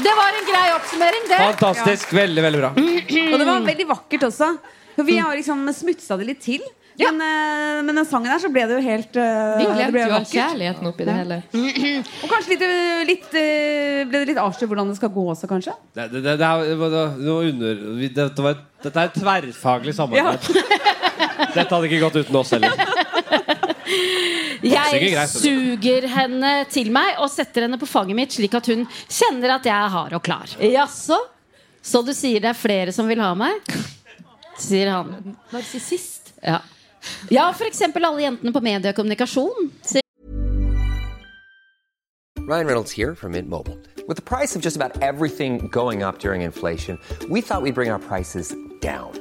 [0.03, 1.37] det var en grei oppsummering, det.
[1.37, 2.13] Fantastisk.
[2.13, 2.69] Veldig, veldig bra.
[2.75, 4.51] Og det var veldig vakkert også.
[4.95, 6.63] For vi har liksom smutsa det litt til.
[6.99, 10.19] Men, eh, men den sangen der så ble det jo helt eh, Vi glemte jo
[10.31, 11.37] kjærligheten oppi det hele.
[12.23, 15.75] Og kanskje litt, eh, litt ble det litt avslørt hvordan det skal gå også, kanskje?
[15.95, 20.49] Det, det, det, det, er, det, var noe under, dette, dette er et tverrfaglig samarbeid.
[21.55, 22.81] Dette hadde ikke gått uten oss heller.
[24.61, 29.55] Jeg suger henne til meg og setter henne på fanget mitt, slik at hun kjenner
[29.57, 30.53] at jeg er hard og klar.
[30.61, 31.17] Jaså?
[31.81, 33.73] Så du sier det er flere som vil ha meg?
[34.61, 35.33] Sier han.
[35.49, 36.35] Narsissist.
[36.45, 36.61] Ja.
[37.29, 39.71] Ja, eksempel alle jentene på mediekommunikasjon.
[42.47, 43.77] Ryan Reynolds here from Mint Mobile.
[44.07, 46.97] With the price of just about everything going up during inflation,
[47.29, 49.20] we thought we'd bring our prices down.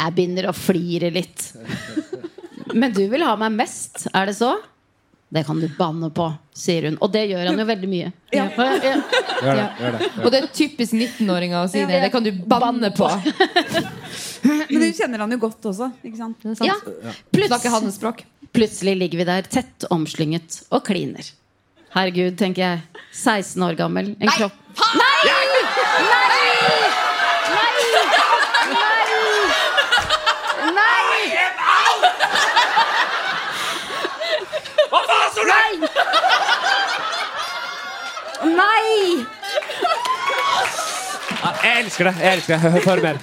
[0.00, 1.50] Jeg begynner å flire litt.
[2.72, 4.54] Men du vil ha meg mest, er det så?
[5.30, 6.24] Det kan du banne på,
[6.56, 6.96] sier hun.
[7.04, 8.08] Og det gjør han jo veldig mye.
[8.34, 8.48] Ja.
[8.50, 8.94] Gjør det.
[9.44, 10.08] Gjør det.
[10.24, 12.00] Og det er typisk 19-åringer å si det.
[12.02, 13.06] Det kan du banne på.
[14.72, 15.92] Men du kjenner han jo godt også.
[16.02, 16.48] Ikke sant?
[16.66, 16.74] Ja.
[17.36, 18.24] Snakker hans språk.
[18.50, 21.30] Plutselig ligger vi der tett omslynget og kliner.
[21.94, 23.04] Herregud, tenker jeg.
[23.14, 24.12] 16 år gammel.
[24.18, 24.58] En kropp
[24.98, 25.20] Nei!
[25.26, 25.44] Nei!
[26.06, 26.30] Nei!
[30.74, 31.10] Nei!
[34.90, 35.74] Hva faen, Solveig?
[38.50, 39.26] Nei!
[41.40, 42.14] Ja, Jeg elsker det.
[42.20, 43.18] jeg elsker det Hør- mer.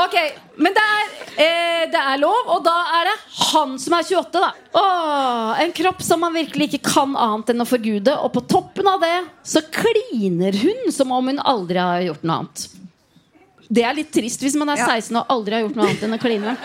[0.00, 0.14] Ok,
[0.56, 1.06] men det er,
[1.44, 3.16] eh, det er lov, og da er det
[3.50, 4.52] han som er 28, da.
[4.80, 8.14] Åh, en kropp som man virkelig ikke kan annet enn å forgude.
[8.24, 12.36] Og på toppen av det så kliner hun som om hun aldri har gjort noe
[12.44, 12.68] annet.
[13.70, 16.16] Det er litt trist hvis man er 16 og aldri har gjort noe annet enn
[16.16, 16.56] å kline.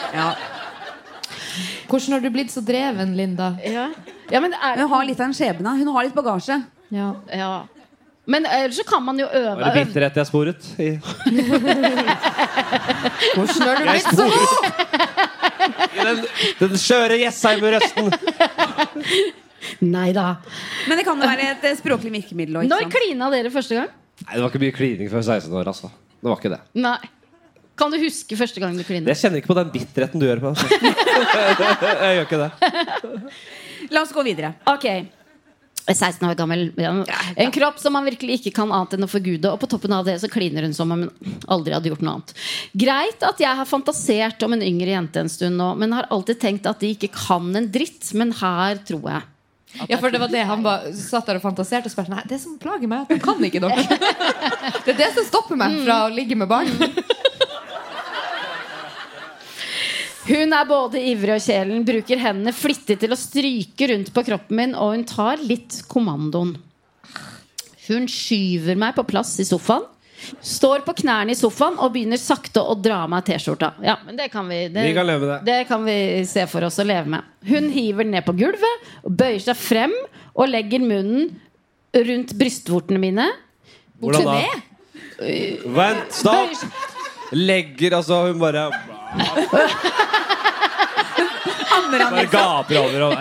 [1.90, 3.54] Hvordan har du blitt så dreven, Linda?
[3.64, 3.90] Ja.
[4.32, 5.78] Ja, men er Hun har litt av en skjebne.
[5.80, 6.60] Hun har litt bagasje.
[6.94, 7.14] Ja.
[7.34, 7.54] Ja.
[8.26, 9.56] Men ellers så kan man jo øve.
[9.60, 10.66] Var det bitterhet jeg sporet?
[10.82, 10.98] I,
[13.36, 14.96] Hvordan har du blitt så sporet
[15.96, 16.24] i den,
[16.60, 18.10] den skjøre Jessheim-røsten.
[19.86, 20.26] Nei da.
[20.90, 22.68] Men det kan jo være et eh, språklig virkemiddel òg.
[22.70, 23.94] Når klina dere første gang?
[24.26, 25.70] Nei, Det var ikke mye klining før 16 år.
[25.72, 26.98] altså Det var ikke det Nei.
[27.76, 29.10] Kan du huske første gang du klinet?
[29.12, 30.54] Jeg kjenner ikke på den bitterheten du gjør på.
[32.06, 32.50] Jeg gjør ikke det.
[33.94, 34.56] La oss gå videre.
[34.72, 34.88] Ok
[35.94, 36.72] 16 år gammel.
[37.36, 39.52] En kropp som man virkelig ikke kan annet enn å forgude.
[39.52, 42.16] Og på toppen av det så kliner hun som om hun aldri hadde gjort noe
[42.18, 42.34] annet.
[42.74, 46.42] Greit at jeg har fantasert om en yngre jente en stund nå, men har alltid
[46.42, 48.10] tenkt at de ikke kan en dritt.
[48.18, 49.30] Men her tror jeg.
[49.92, 52.38] Ja, for det var det han bare satt der og fantaserte og spurte Nei, det
[52.40, 53.76] som plager meg, er at han kan ikke nok.
[54.86, 56.70] Det er det som stopper meg fra å ligge med barn.
[60.26, 64.58] Hun er både ivrig og kjelen, bruker hendene flittig til å stryke rundt på kroppen
[64.58, 66.56] min, og hun tar litt kommandoen.
[67.86, 69.86] Hun skyver meg på plass i sofaen.
[70.42, 73.74] Står på knærne i sofaen og begynner sakte å dra av meg T-skjorta.
[73.86, 75.38] Ja, men det kan vi, det, Vi kan leve det.
[75.46, 77.28] det kan vi se for oss å leve med.
[77.46, 79.94] Hun hiver ned på gulvet bøyer seg frem
[80.34, 81.36] og legger munnen
[81.94, 83.28] rundt brystvortene mine.
[84.02, 84.42] Hvordan da?
[85.78, 86.66] Vent, stopp!
[87.36, 88.68] Legger altså Hun bare
[91.76, 92.40] Ammer han Bare liksom?
[92.40, 93.02] gaper over.
[93.02, 93.12] Og,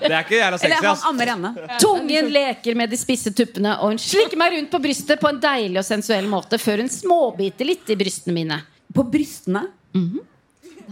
[0.00, 0.66] det er ikke jævla sexy.
[0.66, 1.04] Eller han ass.
[1.08, 1.50] ammer henne.
[1.82, 5.40] Tungen leker med de spisse tuppene, og hun slikker meg rundt på brystet på en
[5.42, 8.60] deilig og sensuell måte før hun småbiter litt i brystene mine.
[8.94, 9.66] På brystene?
[9.94, 10.20] Hun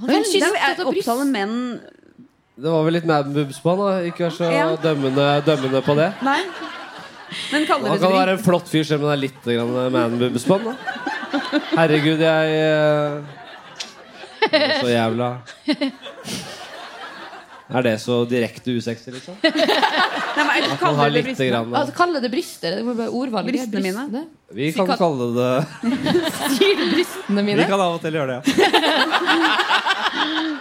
[0.09, 1.57] Det kysser er opptaler menn
[2.57, 3.79] Det var vel litt Mad Boobs på han.
[3.83, 4.67] da Ikke vær så Ja.
[4.77, 6.11] dømmende, dømmende på det.
[6.23, 6.41] Nei.
[7.53, 9.43] Men kaller Han du kan det være en flott fyr selv om det er litt
[9.45, 10.65] grann Man Boobs på han.
[10.65, 11.12] da
[11.73, 13.23] Herregud, jeg eh,
[14.53, 15.29] er Så jævla
[17.73, 19.35] Er det så direkte usexy, liksom?
[19.43, 19.51] Nei,
[20.45, 22.73] men, man kaller det grann, Altså, Kalle det brystet.
[22.77, 23.53] Det må bare ordvalget.
[23.73, 24.23] Brystene mine.
[24.53, 25.53] Vi kan kalle det
[26.59, 28.43] Sier du brystene Vi kan av og til gjøre det, ja.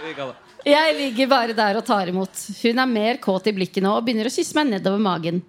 [0.06, 0.51] Vi kan det.
[0.62, 2.38] Jeg ligger bare der og tar imot.
[2.62, 5.40] Hun er mer kåt i blikket nå og begynner å kysse meg nedover magen.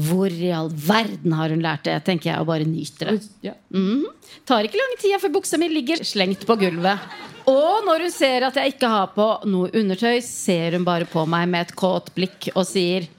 [0.00, 3.52] Hvor i all verden har hun lært det, tenker jeg og bare nyter det.
[3.74, 4.06] Mm.
[4.48, 7.04] Tar ikke lang tid før buksa mi ligger slengt på gulvet.
[7.50, 11.24] Og når hun ser at jeg ikke har på noe undertøy, ser hun bare på
[11.28, 13.10] meg med et kåt blikk og sier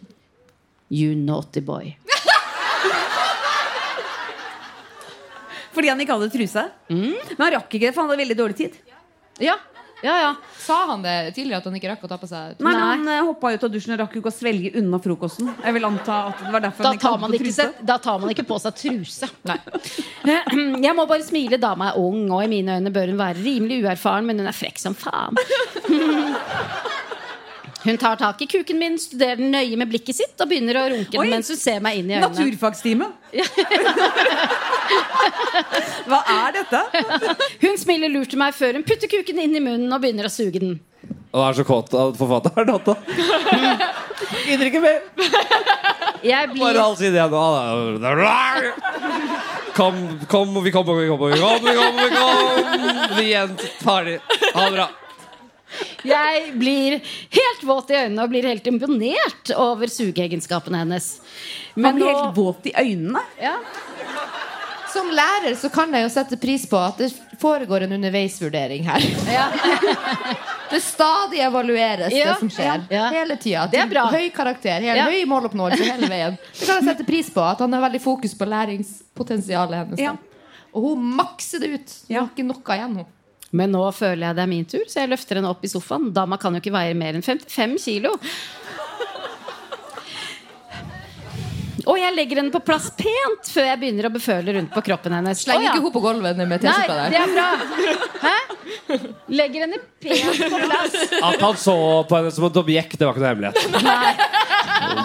[0.93, 1.93] You naughty boy.
[5.73, 6.65] Fordi han ikke hadde truse?
[6.89, 8.75] Men han rakk ikke det, for han hadde veldig dårlig tid.
[9.41, 9.55] Ja,
[10.03, 10.31] ja, ja.
[10.59, 13.07] Sa han det tidligere at han ikke rakk å ta på seg Nei, men Han
[13.07, 15.49] uh, hoppa ut av dusjen og rakk jo ikke å svelge unna frokosten.
[15.63, 17.47] Jeg vil anta at det var derfor Da han ikke tar, hadde man på ikke,
[17.49, 17.67] truse.
[17.71, 19.29] se- da tar man ikke på seg truse.
[20.87, 21.59] Jeg må bare smile.
[21.63, 24.55] Dama er ung, og i mine øyne bør hun være rimelig uerfaren, men hun er
[24.57, 25.39] frekk som faen.
[27.84, 30.86] Hun tar tak i kuken min, studerer den nøye med blikket sitt og begynner å
[30.93, 32.29] runke den mens hun ser meg inn i øynene.
[32.31, 33.09] Naturfagstime.
[36.07, 36.81] Hva er dette?
[37.63, 40.34] Hun smiler lurt til meg før hun putter kuken inn i munnen og begynner å
[40.34, 40.77] suge den.
[41.34, 42.89] Og er så kåt av forfatteren at
[44.45, 44.99] gidder ikke mer.
[46.23, 47.34] Jeg blir Bare halv side igjen.
[48.13, 48.73] er-
[49.73, 49.95] Kom,
[50.29, 53.15] kom, vi kommer, vi kommer, vi kommer, vi kommer, vi kommer.
[53.17, 53.55] Vi igjen.
[53.81, 54.19] Ferdig.
[54.53, 54.88] Ha det bra.
[56.03, 56.99] Jeg blir
[57.38, 61.07] helt våt i øynene og blir helt imponert over sugeegenskapene hennes.
[61.76, 63.21] Han blir nå- helt våt i øynene.
[63.41, 63.57] Ja.
[64.93, 67.07] Som lærer så kan jeg jo sette pris på at det
[67.41, 69.01] foregår en underveisvurdering her.
[70.74, 72.86] Det stadig evalueres, Ja, det som skjer.
[72.89, 73.09] ja, ja.
[73.13, 73.67] Hele tida.
[73.69, 74.07] Det er bra.
[74.09, 75.05] Høy karakter, hele, Ja.
[75.05, 76.38] høy måloppnåelse hele veien.
[76.57, 77.43] Det kan jeg sette pris på.
[77.45, 79.99] At han har veldig fokus på læringspotensialet hennes.
[80.01, 80.15] Ja.
[80.74, 81.93] Og hun makser det ut.
[82.07, 83.05] Hun har ikke noe igjen, hun.
[83.53, 86.09] Men nå føler jeg det er min tur, så jeg løfter henne opp i sofaen.
[86.13, 88.15] Dama kan jo ikke veie mer enn 55 kilo.
[91.83, 95.15] Og jeg legger henne på plass pent før jeg begynner å beføle rundt på kroppen
[95.17, 95.41] hennes.
[95.47, 95.57] Ja.
[95.59, 97.47] ikke hun på gulvet med T-skjorta det er bra.
[98.23, 98.35] Hæ?
[99.33, 100.95] Legger henne pent på plass.
[101.19, 101.75] At han så
[102.07, 103.83] på henne som et objekt, det var ikke noe hemmelighet.
[103.83, 104.13] Nei.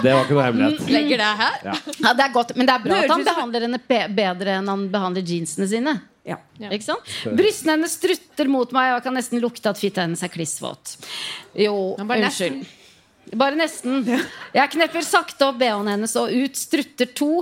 [0.05, 0.93] Det var ikke noe hemmelighet.
[0.93, 1.59] Legger det her?
[1.67, 1.75] Ja.
[1.99, 3.83] Ja, det er godt, Men det er bra at han behandler henne
[4.23, 5.97] bedre enn han behandler jeansene sine.
[6.29, 6.39] Ja.
[6.69, 7.13] Ikke sant?
[7.39, 10.97] Brystene hennes strutter mot meg, og jeg kan nesten lukte at fitta hennes er klissvåt.
[11.57, 12.67] Jo, bare unnskyld.
[13.39, 14.03] Bare nesten.
[14.57, 17.33] Jeg knepper sakte opp bh-en hennes, og ut strutter to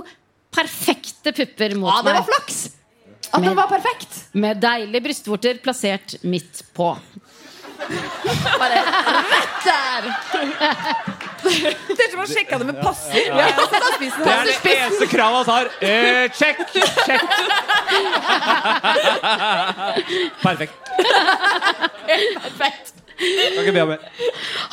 [0.55, 1.99] perfekte pupper mot meg.
[1.99, 2.59] Ja, det var flaks!
[3.27, 4.21] At den var perfekt.
[4.39, 6.93] Med deilige brystvorter plassert midt på.
[8.57, 10.11] Bare rett der!
[11.97, 13.31] Det er som å sjekke det med passer.
[13.31, 13.43] Det
[14.33, 15.71] er det eneste kravet han har.
[15.81, 16.61] Eh, check!
[17.05, 17.27] Sjekk!
[20.43, 20.73] Perfekt.
[22.07, 22.93] Perfekt.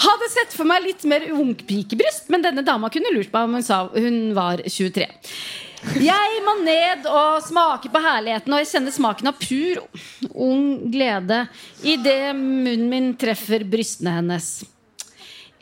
[0.05, 3.65] Hadde sett for meg litt mer ungpikebryst, men denne dama kunne lurt meg om hun
[3.65, 5.07] sa hun var 23.
[6.01, 9.83] Jeg må ned og smake på herligheten, og jeg kjenner smaken av pur
[10.33, 11.45] ung glede
[11.85, 14.55] idet munnen min treffer brystene hennes.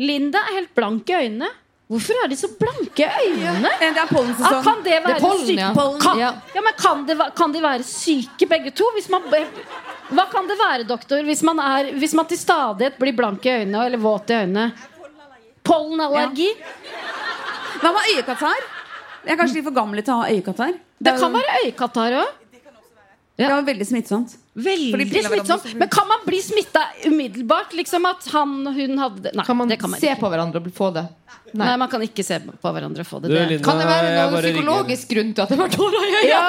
[0.02, 1.48] Linda er helt blank i øynene.
[1.92, 3.70] Hvorfor er de så blanke i øynene?
[3.78, 4.62] Det er Ah, pollensesong.
[4.64, 5.58] kan det være Det pollen, syke?
[5.60, 5.72] ja.
[6.00, 6.30] Kan, Ja.
[6.54, 8.84] ja, men kan, det, kan de være syke begge to?
[9.12, 9.22] Man,
[10.12, 13.50] hva kan det være, doktor, hvis man, er, hvis man til stadighet blir blank i
[13.60, 14.72] øynene eller våt i øynene?
[15.64, 16.48] Pollenallergi?
[17.82, 18.62] Hva med øyekatarr?
[19.24, 20.78] Jeg er kanskje litt for gammel til å ha øyekatarr.
[21.02, 22.30] Det kan være øyekatarr òg.
[23.36, 24.36] Det er veldig smittsomt.
[24.54, 25.70] Veldig smittsomt.
[25.80, 27.72] Men kan man bli smitta umiddelbart?
[27.72, 29.30] Liksom at han hun hadde det?
[29.38, 30.20] Nei, Kan man, det kan man se ikke.
[30.20, 31.06] på hverandre og få det?
[31.56, 31.70] Nei.
[31.80, 33.28] man kan ikke se på hverandre og få det.
[33.32, 33.34] Du.
[33.36, 35.22] Linda, Kan det være noen psykologisk ringer.
[35.22, 36.28] grunn til at det var tårer i øynene?
[36.28, 36.44] Ja,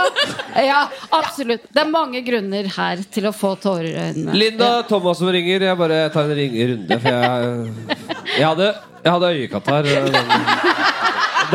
[0.67, 0.81] ja,
[1.15, 1.63] absolutt.
[1.71, 4.35] Det er mange grunner her til å få tårer i øynene.
[4.35, 5.61] Linda Thomas som ringer.
[5.69, 6.99] Jeg bare tar en ringerunde.
[6.99, 7.23] For jeg,
[8.35, 8.67] jeg hadde,
[9.03, 10.11] jeg hadde øyekatarr den,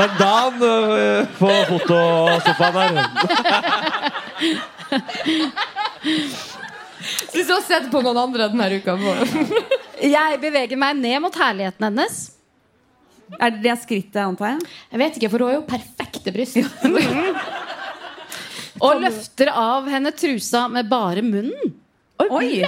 [0.01, 3.09] den dagen eh, på fotosofaen her.
[7.33, 9.15] Hvis du har sett på noen andre denne uka på.
[10.17, 12.19] Jeg beveger meg ned mot herligheten hennes.
[13.39, 14.69] Er det det skrittet, antar jeg?
[14.95, 16.57] Jeg vet ikke, for hun har jo perfekte bryst.
[18.87, 21.75] Og løfter av henne trusa med bare munnen.
[22.25, 22.63] Oi!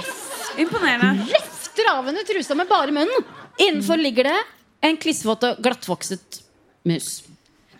[0.61, 1.25] Imponerende.
[1.31, 3.25] Løfter av henne trusa med bare munnen.
[3.57, 4.37] Innenfor ligger det
[4.85, 6.41] en klissvåt og glattvokset
[6.87, 7.09] mus.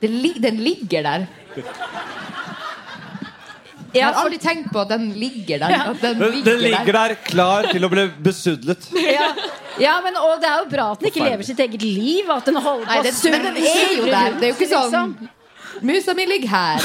[0.01, 1.27] Den, li den ligger der.
[3.91, 5.75] Jeg har aldri tenkt på at den ligger der.
[5.91, 8.87] At den ligger, den ligger der klar til å bli besudlet.
[9.11, 9.27] Ja,
[9.79, 12.29] ja men, og det er jo bra at den ikke lever sitt eget liv.
[12.31, 14.39] At den holder Nei, på den, men den er jo der.
[14.39, 15.15] Det er jo ikke sånn
[15.81, 16.83] Musa mi ligger her.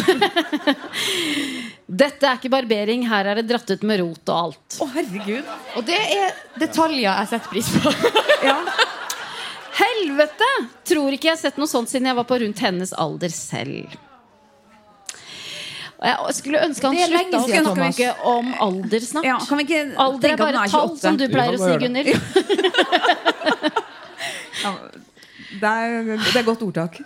[2.03, 4.79] Dette er ikke barbering, her er det dratt ut med rot og alt.
[4.81, 5.51] Å, herregud.
[5.77, 7.95] Og det er detaljer jeg setter pris på.
[8.47, 8.61] Ja.
[9.77, 10.47] Helvete!
[10.89, 13.97] Tror ikke jeg har sett noe sånt siden jeg var på rundt hennes alder selv.
[16.07, 18.53] Jeg skulle ønske han slutta å snakke om
[19.03, 19.27] snart.
[19.27, 21.97] Ja, kan vi ikke Alder er bare er tall, som du pleier å si, kan
[24.63, 24.71] ja,
[25.61, 27.01] Det er, det er godt ordtak.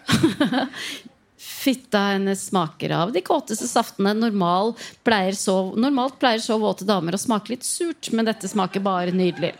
[1.40, 4.14] Fitta hennes smaker av de kåteste saftene.
[4.16, 4.74] Normal
[5.06, 9.12] pleier så, normalt pleier så våte damer å smake litt surt, men dette smaker bare
[9.16, 9.54] nydelig.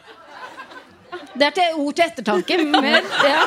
[1.33, 2.61] Det er til ord til ettertanke.
[2.65, 3.43] Men, ja.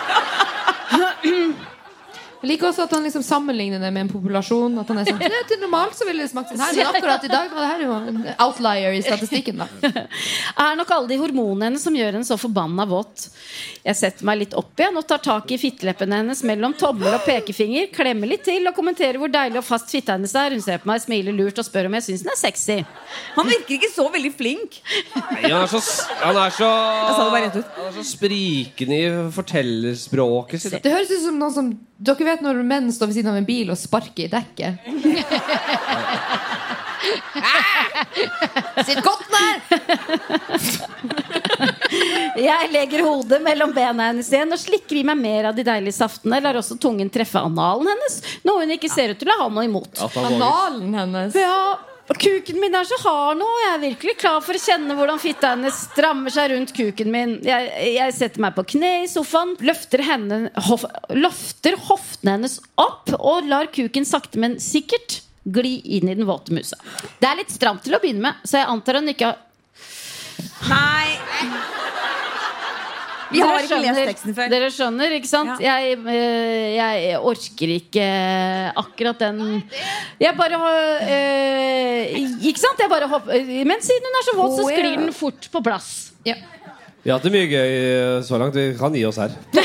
[2.43, 4.73] Jeg liker også at han liksom sammenligner det med en populasjon.
[4.81, 6.89] At han er sånn, «Det er til Normalt så ville det smakt sånn her, men
[6.89, 9.61] akkurat i dag var det her jo en outlier i statistikken.
[9.63, 10.03] da
[10.65, 13.29] er nok alle de hormonene som gjør henne så forbanna våt.
[13.87, 17.23] Jeg setter meg litt opp igjen og tar tak i fitteleppene hennes mellom tommel og
[17.23, 17.87] pekefinger.
[17.95, 20.57] Klemmer litt til og kommenterer hvor deilig og fast fitta hennes er.
[20.57, 22.77] Hun ser på meg, smiler lurt og spør om jeg syns den er sexy.
[23.37, 24.81] Han virker ikke så veldig flink.
[25.15, 25.79] Nei, han er så,
[26.19, 26.69] han er så,
[27.07, 30.79] han er så sprikende i fortellerspråket sitt.
[30.83, 31.73] Det høres ut som noen som
[32.03, 34.73] Dere vet når menn står ved siden av en bil og sparker i dekket?
[38.87, 39.55] Sitt godt nær!
[42.39, 45.97] Jeg legger hodet mellom bena hennes igjen og slikker i meg mer av de deilige
[45.99, 46.41] saftene.
[46.43, 49.67] Lar også tungen treffe analen hennes, noe hun ikke ser ut til å ha noe
[49.67, 49.91] imot.
[50.17, 51.37] Analen hennes.
[51.37, 51.77] Ja,
[52.11, 53.47] kuken min er så hard nå.
[53.63, 57.37] Jeg er virkelig klar for å kjenne hvordan fitta hennes strammer seg rundt kuken min.
[57.45, 60.85] Jeg, jeg setter meg på kne i sofaen, løfter, henne, hof,
[61.15, 66.55] løfter hoftene hennes opp og lar kuken sakte, men sikkert gli inn i den våte
[66.55, 66.79] musa.
[67.19, 69.41] Det er litt stramt til å begynne med, så jeg antar hun ikke har
[70.63, 71.91] Nei.
[73.33, 74.49] Vi Dere har ikke lest skjønner- teksten før.
[74.53, 75.61] Dere skjønner, ikke sant?
[75.63, 78.07] Jeg, eh, jeg orker ikke
[78.83, 79.39] akkurat den
[80.21, 82.13] Jeg bare har eh,
[82.45, 82.79] Ikke sant?
[82.79, 83.33] Jeg bare hopper
[83.65, 85.89] Men siden hun er så våt, så sklir den fort på plass.
[86.27, 86.35] Ja.
[87.03, 88.55] Vi har hatt det mye gøy eh, så langt.
[88.55, 89.33] Vi kan gi oss her.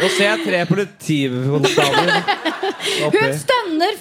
[0.00, 2.10] Nå ser jeg tre politikonstaber
[3.06, 3.20] oppi.
[3.20, 3.94] Hun stønner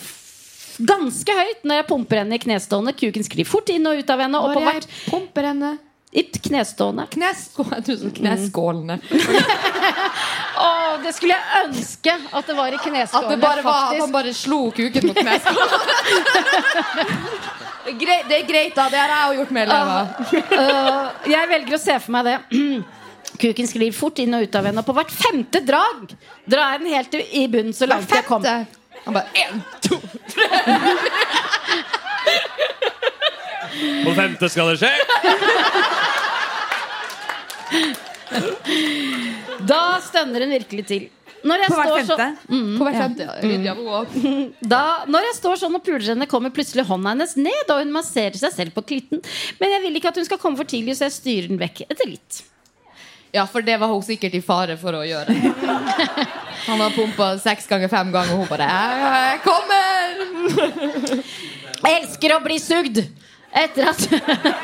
[0.90, 2.96] ganske høyt når jeg pumper henne i knestående.
[2.98, 4.42] Kuken sklir fort inn og ut av henne.
[4.42, 5.76] Og på hvert pumper henne
[6.14, 7.08] i knestående.
[7.14, 8.96] Kneskål, jeg tror sånn kneskålene.
[10.64, 10.66] Å,
[11.04, 13.26] det skulle jeg ønske at det var i kneskålene.
[13.26, 14.02] At det bare var faktisk.
[14.04, 15.78] han bare slo kuken mot kneskålene.
[17.84, 18.00] Det
[18.38, 20.04] er greit, da, det har jeg jo gjort med elever.
[20.56, 22.38] uh, jeg velger å se for meg det.
[23.44, 26.14] Kuken sklir fort inn og ut av henne, og på hvert femte drag
[26.48, 28.40] drar jeg den helt i- bunnen så langt jeg kom.
[29.04, 30.00] Han bare en, to
[34.04, 34.94] På femte skal det skje.
[39.68, 41.04] Da stønner hun virkelig til.
[41.44, 42.28] Når jeg På hvert står femte?
[42.80, 43.26] På hvert femte.
[43.28, 43.34] ja.
[43.44, 43.74] Lydia.
[44.64, 47.92] Da, når jeg står sånn og puler henne, kommer plutselig hånda hennes ned, og hun
[47.92, 49.20] masserer seg selv på klitten.
[49.60, 51.84] Men jeg vil ikke at hun skal komme for tidlig, så jeg styrer den vekk
[51.90, 52.40] etter litt.
[53.34, 55.34] Ja, for det var hun sikkert i fare for å gjøre.
[56.70, 60.22] Han har pumpa seks ganger fem ganger, og hun bare «Jeg kommer!
[61.84, 63.02] Jeg elsker å bli sugd!
[63.54, 64.00] Etter at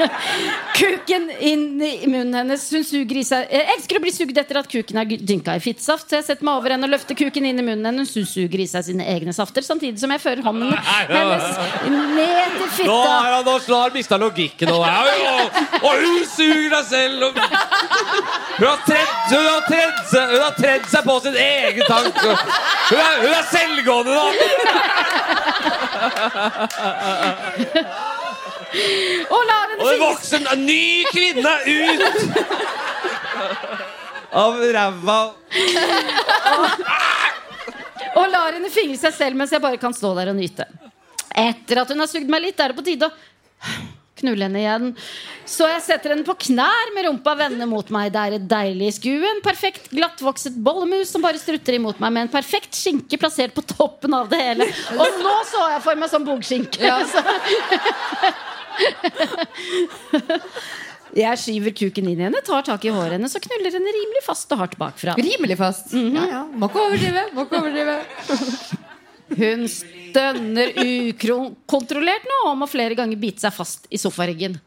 [0.79, 4.57] kuken inn i munnen hennes Hun suger i seg Jeg elsker å bli sugd etter
[4.63, 6.07] at kuken er dynka i fittsaft.
[6.09, 8.15] Så jeg setter meg over henne og løfter kuken inn i munnen hennes.
[8.17, 11.45] Hun suger i seg sine egne safter, samtidig som jeg fører hånden hennes
[11.89, 12.89] ned til fitta.
[12.89, 13.55] Nå har han nå
[13.93, 14.67] mista logikken.
[14.73, 14.81] Og,
[15.79, 17.19] og hun suger deg selv.
[17.29, 17.33] Og,
[18.59, 22.15] hun, har tredd, hun, har tredd seg, på sin egen tank.
[22.23, 24.25] Hun er, hun er selvgående, da.
[28.69, 32.01] Og lar henne Og en finne en ny kvinne ut
[34.39, 35.19] av ræva.
[38.15, 40.67] og lar henne fingre seg selv mens jeg bare kan stå der og nyte.
[41.39, 43.11] Etter at hun har sugd meg litt, er det på tide å
[44.19, 44.87] knulle henne igjen.
[45.47, 48.11] Så jeg setter henne på knær med rumpa vendende mot meg.
[48.13, 49.23] Det er et deilig skue.
[49.29, 53.63] En perfekt glattvokset bollemus som bare strutter imot meg med en perfekt skinke plassert på
[53.71, 54.67] toppen av det hele.
[54.97, 56.93] Og nå så jeg for meg sånn bogskinke.
[57.13, 57.23] Så-
[61.17, 64.21] Jeg skyver kuken inn i henne, tar tak i håret hennes og knuller henne rimelig
[64.27, 65.15] fast og hardt bakfra.
[65.17, 65.89] Rimelig fast.
[65.95, 66.41] Ja, ja.
[66.53, 67.23] Må ikke overdrive.
[67.33, 67.95] Må ikke overdrive.
[69.39, 74.57] Hun stønner ukontrollert nå og må flere ganger bite seg fast i sofaryggen.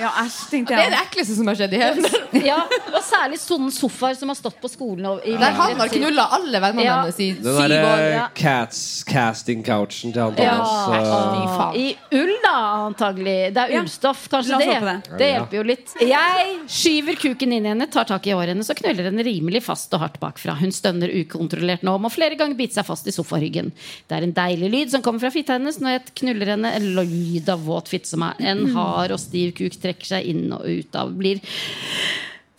[0.00, 2.08] Ja, æsj, tenkte Det er det ekleste som har skjedd i hele.
[2.42, 2.56] Ja,
[2.90, 5.04] og særlig sånne sofaer som har stått på skolen.
[5.06, 6.94] og- i Der han har knulla alle vennene Ja.
[7.02, 7.68] hennes i syv år.
[7.68, 11.02] derre cats casting-couchen til han Ja, Thomas.
[11.36, 11.76] Fy faen.
[11.76, 12.54] I ull, da,
[12.88, 13.36] antagelig.
[13.54, 14.28] Det er ullstoff.
[14.32, 14.80] Kanskje det.
[14.80, 15.18] det.
[15.18, 15.94] Det hjelper jo litt.
[16.00, 19.62] Jeg skyver kuken inn i henne, tar tak i håret hennes og knuller henne rimelig
[19.62, 20.56] fast og hardt bakfra.
[20.58, 23.72] Hun stønner ukontrollert nå, må flere ganger bite seg fast i sofaryggen.
[24.08, 26.72] Det er en deilig lyd som kommer fra fitta hennes når jeg knuller henne.
[26.74, 30.46] En lyd av våt fitte som er en hard og stiv kuk trekker seg inn
[30.56, 31.10] og ut av.
[31.18, 31.40] Blir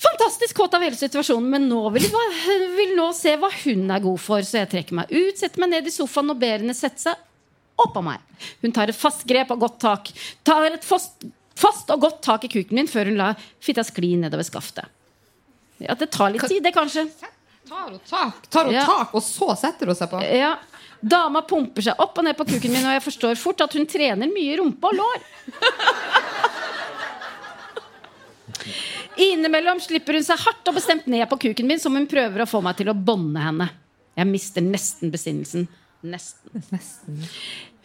[0.04, 4.00] fantastisk kåt av hele situasjonen, men nå vil, jeg- vil nå se hva hun er
[4.04, 4.40] god for.
[4.44, 7.16] Så jeg trekker meg ut, setter meg ned i sofaen og ber henne sette seg
[7.80, 8.20] oppå meg.
[8.62, 10.12] Hun tar et fast grep og godt tak.
[10.46, 11.24] Tar et fast,
[11.56, 14.86] fast og godt tak i kuken min før hun lar fitta skli nedover skaftet.
[15.80, 17.08] Ja, det tar litt tid, det, kanskje.
[17.68, 18.86] Tar hun tak, tar hun Ja.
[18.86, 20.20] tak, og så setter hun seg på?
[20.22, 20.58] Ja.
[21.04, 23.86] Dama pumper seg opp og ned på kuken min, og jeg forstår fort at hun
[23.90, 25.20] trener mye rumpe og lår.
[29.24, 32.50] Innimellom slipper hun seg hardt og bestemt ned på kuken min, som hun prøver å
[32.50, 33.68] få meg til å bånde henne.
[34.18, 35.68] Jeg mister nesten besinnelsen.
[36.04, 36.64] Nesten.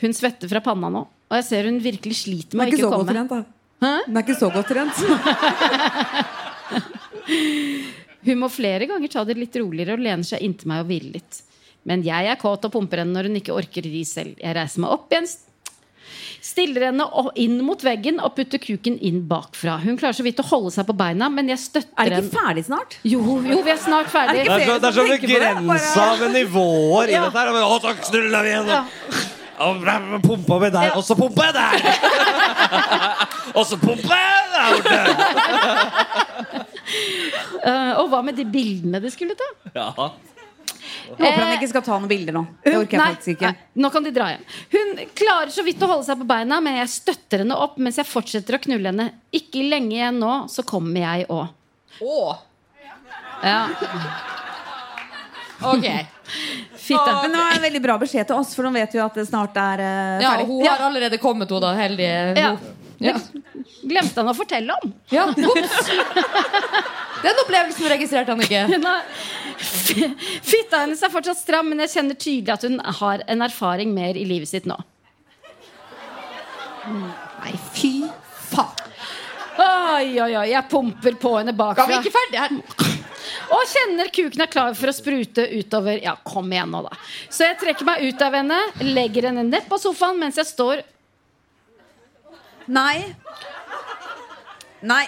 [0.03, 2.87] Hun svetter fra panna nå, og jeg ser hun virkelig sliter med å ikke ikke
[2.87, 3.14] så godt komme.
[3.14, 3.39] trent, da.
[3.79, 4.97] Er ikke så godt trent.
[8.29, 11.12] Hun må flere ganger ta det litt roligere og lene seg inntil meg og hvile
[11.14, 11.43] litt.
[11.89, 14.35] Men jeg er kåt og pumper henne når hun ikke orker ri selv.
[14.43, 15.29] Jeg reiser meg opp igjen,
[16.44, 17.06] stiller henne
[17.40, 19.78] inn mot veggen og putter kuken inn bakfra.
[19.82, 22.06] Hun klarer så vidt å holde seg på beina, men jeg støtter henne.
[22.06, 22.98] Er det ikke ferdig snart?
[23.02, 24.44] Jo, jo, vi er snart ferdig.
[24.44, 27.26] Det er så, det er så begrensa med nivåer i Ja.
[27.26, 27.48] dette her.
[27.64, 28.72] Og så knuller vi igjen.
[29.59, 31.72] Og og pumpa vi der, og så pumpa jeg der!
[33.59, 34.98] og så pumpa jeg der borte!
[37.66, 39.48] uh, og hva med de bildene de skulle ta?
[39.74, 39.90] Ja.
[41.09, 42.42] Jeg håper han ikke skal ta noen bilder nå.
[42.64, 43.50] Det orker jeg Nei, faktisk ikke.
[43.52, 44.44] nei, nå kan de dra hjem.
[44.74, 47.98] Hun klarer så vidt å holde seg på beina, men jeg støtter henne opp mens
[48.00, 49.09] jeg fortsetter å knulle henne.
[49.34, 51.46] Ikke lenge igjen nå, så kommer jeg òg.
[53.42, 53.61] Ja.
[55.59, 55.82] Ok.
[56.78, 57.12] Fitte.
[57.22, 59.16] Men det var en veldig bra beskjed til oss, for nå vet vi jo at
[59.18, 60.46] det snart er uh, Ja, ferdig.
[60.52, 61.72] hun har allerede kommet, hun da.
[61.74, 62.20] Heldige.
[62.38, 62.52] Ja.
[63.02, 63.14] Ja.
[63.82, 64.92] Glemte han å fortelle om.
[65.11, 65.90] Ja, ops.
[67.23, 68.62] Den opplevelsen registrerte han ikke.
[70.51, 74.19] Fitta hennes er fortsatt stram, men jeg kjenner tydelig at hun har en erfaring mer
[74.19, 74.77] i livet sitt nå.
[76.89, 77.93] Nei, fy
[78.53, 78.85] faen.
[79.59, 81.89] Oi, oi, oi, jeg pumper på henne bakfra.
[81.89, 82.99] Skal vi ikke ferdig her?
[83.57, 85.99] Og kjenner kuken er klar for å sprute utover.
[86.05, 86.95] Ja, kom igjen nå, da.
[87.27, 90.85] Så jeg trekker meg ut av henne, legger henne ned på sofaen mens jeg står
[92.69, 93.01] Nei.
[94.85, 95.07] Nei.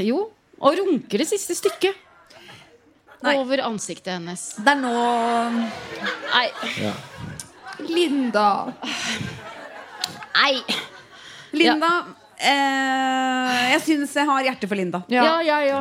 [0.00, 0.22] Jo,
[0.60, 2.04] og runker det siste stykket.
[3.22, 3.34] Nei.
[3.40, 4.42] Over ansiktet hennes.
[4.62, 4.92] Det er nå
[6.30, 6.48] Nei.
[7.88, 8.44] Linda.
[10.38, 10.52] Nei.
[11.58, 11.88] Linda
[12.38, 15.02] eh, Jeg syns jeg har hjerte for Linda.
[15.10, 15.80] Ja, ja, ja.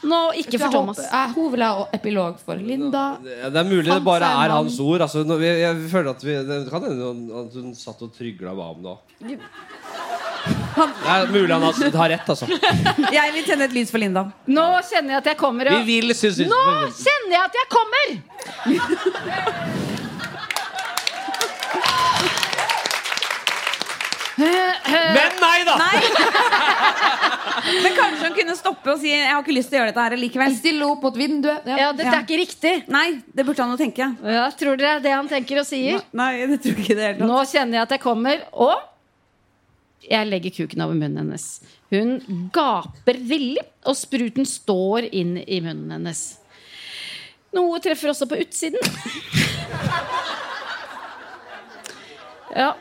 [0.00, 0.96] Nå, ikke for Thomas.
[1.02, 3.18] håper- hun vil ha epilog for Linda.
[3.20, 5.00] Ja, Det er mulig det bare er hans ord.
[5.04, 8.64] Altså, jeg, jeg føler at vi, Det kan hende at hun satt og trygla meg
[8.64, 9.40] om det òg.
[10.80, 12.46] Det er mulig han har, har rett, altså.
[13.12, 14.22] Jeg vil tenne et lys for Linda.
[14.48, 15.70] Nå kjenner jeg at jeg kommer.
[15.76, 16.62] Vi vil synes Nå
[16.96, 18.06] kjenner jeg at jeg kommer!
[24.40, 25.74] Men nei, da!
[27.70, 30.04] Men kanskje hun kunne stoppe og si Jeg har ikke lyst til å gjøre dette
[30.06, 30.54] her likevel.
[30.56, 31.66] Stille opp mot vinduet.
[31.68, 32.72] Ja, dette er ikke riktig.
[32.92, 34.08] Nei, det burde han jo tenke.
[34.24, 36.00] Ja, tror dere det er det han tenker og sier?
[36.16, 37.10] Nei, det tror ikke det.
[37.20, 38.78] Nå kjenner jeg at jeg kommer, og
[40.08, 41.46] jeg legger kuken over munnen hennes.
[41.92, 42.14] Hun
[42.54, 46.22] gaper villig, og spruten står inn i munnen hennes.
[47.56, 48.78] Noe treffer også på utsiden.
[52.56, 52.72] Ja.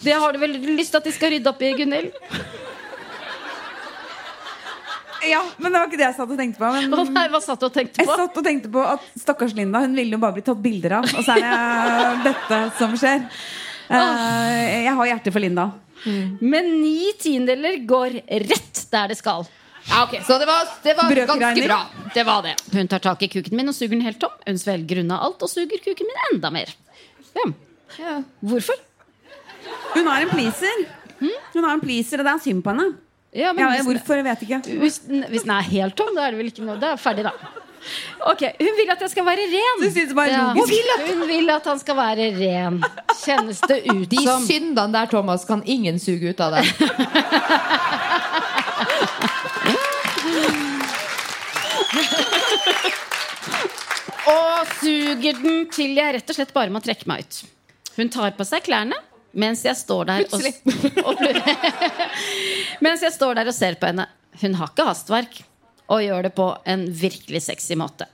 [0.00, 2.12] Det har du vel lyst til at de skal rydde opp i, Gunhild?
[5.28, 6.68] Ja, men det var ikke det jeg satt og tenkte på.
[6.76, 8.04] Men Å nei, hva satt du og tenkte på?
[8.06, 11.00] jeg satt og tenkte på at stakkars Linda Hun ville jo bare bli tatt bilder
[11.00, 11.08] av.
[11.10, 13.26] Og så er det dette som skjer.
[13.88, 15.66] Eh, jeg har hjerte for Linda.
[16.40, 19.46] Men ni tiendedeler går rett der det skal.
[19.88, 21.78] Ja, ok, Så det var, det var ganske bra.
[22.14, 22.54] Det var det.
[22.74, 24.34] Hun tar tak i kuken min og suger den helt tom.
[24.46, 26.74] Hun svelger unna alt og suger kuken min enda mer.
[27.38, 27.46] Ja.
[27.98, 28.16] Ja.
[28.44, 28.76] Hvorfor?
[29.94, 30.82] Hun er en pleaser.
[31.20, 32.90] Hun er en pleaser, og det er synd på henne.
[33.36, 34.60] Ja, men Ja, hvis, hvorfor, jeg vet ikke.
[34.80, 35.00] hvis,
[35.32, 37.32] hvis den er helt tom, da er det vel ikke noe Da er ferdig, da.
[38.30, 39.80] Ok, Hun vil at jeg skal være ren.
[39.82, 40.52] Du synes det bare er Ja.
[40.54, 40.82] logisk.
[41.08, 42.84] Hun vil at han skal være ren.
[43.24, 46.66] Kjennes det ut De som syndene der, Thomas, kan ingen suge ut av deg.
[54.28, 57.38] Og suger den til jeg rett og slett bare må trekke meg ut.
[57.98, 58.96] Hun tar på seg klærne
[59.38, 60.40] mens jeg står der og,
[61.08, 61.20] og
[62.84, 64.06] Mens jeg står der og ser på henne.
[64.40, 65.34] Hun har ikke hastverk
[65.88, 68.06] og gjør det på en virkelig sexy måte.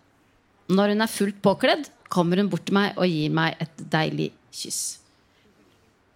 [0.71, 4.31] Når hun er fullt påkledd, kommer hun bort til meg og gir meg et deilig
[4.55, 4.83] kyss.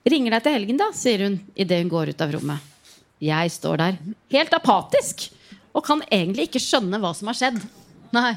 [0.09, 2.59] Ringer deg til helgen, da, sier hun idet hun går ut av rommet.
[3.21, 3.97] Jeg står der,
[4.31, 5.33] helt apatisk,
[5.75, 7.59] og kan egentlig ikke skjønne hva som har skjedd.
[8.15, 8.37] Nei.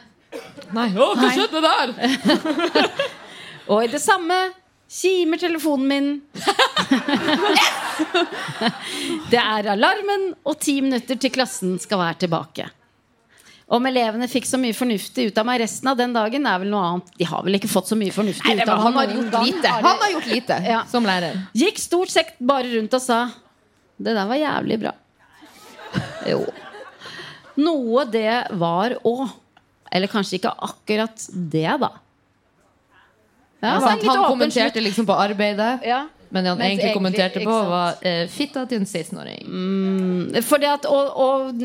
[0.74, 1.88] Nei, å, hva skjedde der?
[3.72, 4.36] Og i det samme
[4.92, 6.22] kimer telefonen min.
[9.32, 12.66] det er alarmen, og ti minutter til klassen skal være tilbake.
[13.72, 16.72] Om elevene fikk så mye fornuftig ut av meg resten av den dagen, er vel
[16.74, 17.12] noe annet.
[17.18, 19.30] De har vel ikke fått så mye fornuftig Nei, ut av han har meg gjort
[19.32, 19.72] gang, lite.
[19.86, 20.82] Han har gjort lite Ja.
[20.92, 21.38] som lærer.
[21.56, 23.22] Gikk stort sett bare rundt og sa
[24.02, 24.92] Det der var jævlig bra.
[26.28, 26.42] Jo.
[27.62, 29.30] Noe det var òg.
[29.92, 31.90] Eller kanskje ikke akkurat det, da.
[33.62, 36.08] Ja, Altså, han kommenterte liksom på arbeidet, Ja.
[36.32, 39.42] Men det han egentlig egentlig- kommenterte på, var eh, fitta til en 16-åring.
[39.48, 40.32] Mm,
[40.88, 41.60] og, og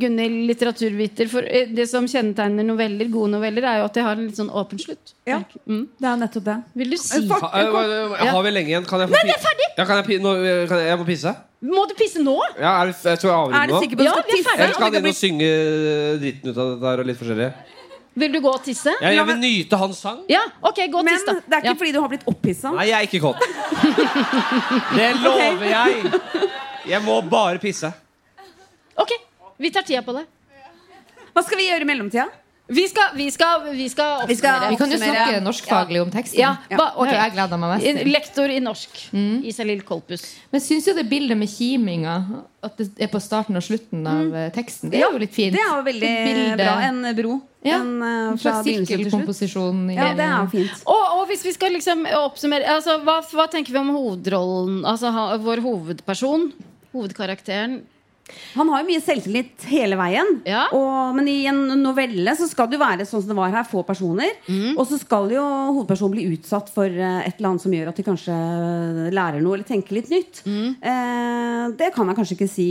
[0.00, 4.14] Gunnhild, litteraturviter for eh, Det som kjennetegner noveller, gode noveller, er jo at de har
[4.16, 5.14] en litt sånn åpen slutt.
[5.26, 6.56] Ja, det er nettopp det.
[6.78, 8.86] Vil du si Ha, eh, Har vi lenge igjen?
[8.86, 9.70] Kan jeg få Nei, det er ferdig!
[9.76, 10.34] Ja, kan jeg, nå,
[10.70, 11.34] kan jeg, jeg må pisse?
[11.66, 12.36] Må du pisse nå?
[12.60, 13.80] Ja, er, det- jeg tror jeg avbryter Er nå.
[14.06, 14.62] Ja, skal vi er ferdig.
[14.62, 15.50] Eller skal han inn og synge
[16.22, 17.50] dritten ut av dette her og litt forskjellig?
[18.16, 18.94] Vil du gå og tisse?
[19.02, 20.22] Ja, jeg vil nyte hans sang.
[20.32, 21.42] Ja, ok, gå og Men tisse da.
[21.44, 22.72] det er ikke fordi du har blitt opphissa.
[22.72, 23.42] Nei, jeg er ikke kåt.
[24.96, 26.14] Det lover jeg.
[26.88, 27.90] Jeg må bare pisse.
[28.96, 29.12] Ok,
[29.60, 30.24] vi tar tida på det.
[31.36, 32.24] Hva skal vi gjøre i mellomtida?
[32.66, 34.70] Vi skal, vi skal, vi skal Vi skal oppsummere.
[34.70, 36.40] Vi kan jo snakke norskfaglig om teksten.
[36.40, 37.06] Ja, ba, ok.
[37.06, 38.00] Det har jeg gleder meg mest til.
[38.00, 38.10] Mm.
[38.16, 39.02] Lektor i norsk.
[39.52, 40.24] Isalill Kolpus.
[40.50, 42.16] Men syns jo det bildet med kiminga,
[42.66, 44.40] at det er på starten og slutten av mm.
[44.56, 45.54] teksten, det er jo litt fint.
[45.54, 46.10] Det er jo veldig
[46.58, 46.74] bra.
[46.88, 47.36] En bro.
[47.66, 49.82] Ja, En, eh, en fra slags sirkelkomposisjon.
[49.94, 50.86] Ja, det er fint.
[50.86, 54.80] Og, og hvis vi skal liksom oppsummere altså, hva, hva tenker vi om hovedrollen?
[54.88, 56.50] Altså ha, vår hovedperson?
[56.96, 57.82] Hovedkarakteren?
[58.56, 60.40] Han har jo mye selvtillit hele veien.
[60.74, 63.68] Og, men i en novelle så skal det jo være sånn som det var her,
[63.68, 64.32] få personer.
[64.48, 64.74] Mm.
[64.74, 65.44] Og så skal jo
[65.76, 68.36] hovedpersonen bli utsatt for eh, et eller annet som gjør at de kanskje
[69.14, 70.42] lærer noe eller tenker litt nytt.
[70.48, 70.74] Mm.
[70.80, 72.70] Eh, det kan jeg kanskje ikke si.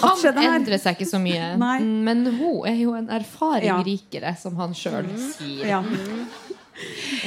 [0.00, 1.56] Han endrer seg ikke så mye.
[1.64, 1.78] Nei.
[1.80, 3.80] Men hun er jo en erfaring Ja.
[3.86, 5.18] rikere, som han sjøl Mm.
[5.34, 5.66] sier.
[5.66, 5.82] Ja.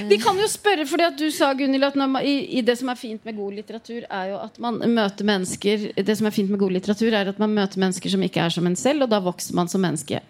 [0.10, 2.74] Vi kan jo spørre, fordi at du sa Gunnil, at når man, i, i det
[2.80, 6.34] som er fint med god litteratur, er jo at man møter mennesker Det som er
[6.34, 9.04] fint med god litteratur, er at man møter mennesker som ikke er som en selv,
[9.06, 10.22] og da vokser man som menneske.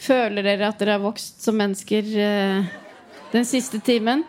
[0.00, 2.64] Føler dere at dere har vokst som mennesker eh,
[3.34, 4.24] den siste timen?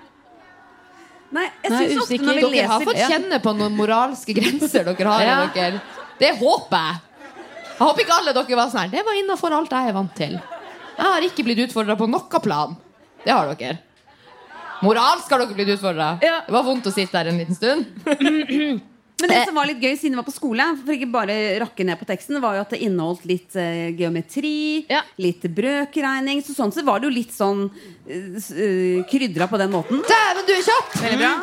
[1.31, 4.85] Nei, jeg Nei, synes ofte når vi Dere har fått kjenne på noen moralske grenser
[4.91, 5.39] dere har Ja.
[5.55, 5.81] dere.
[6.19, 7.01] Det håper jeg.
[7.77, 8.93] Jeg håper ikke alle dere var sånn her.
[8.95, 10.37] Det var innafor alt jeg er vant til.
[10.97, 12.73] Jeg har ikke blitt utfordra på noe plan.
[13.21, 13.77] Det har dere.
[14.81, 16.15] Moralsk har dere blitt utfordra.
[16.25, 16.39] Ja.
[16.47, 17.85] Det var vondt å sitte der en liten stund.
[19.17, 21.85] Men det som var litt gøy siden vi var på skole, for ikke bare rakke
[21.87, 25.01] ned på teksten, var jo at det inneholdt litt uh, geometri, Ja.
[25.17, 26.43] litt brøkregning.
[26.45, 30.03] Så sånn sett var det jo litt sånn uh, krydra på den måten.
[30.05, 30.93] Dæven, du er kjapp!
[31.01, 31.33] Veldig bra.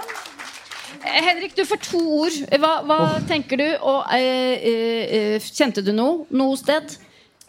[1.04, 2.36] Henrik, du får to ord.
[2.60, 2.98] Hva, hva
[3.28, 3.66] tenker du?
[3.84, 6.96] Og eh, eh, eh, Kjente du noe noe sted?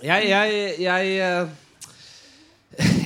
[0.03, 1.47] Jeg Jeg, jeg, eh,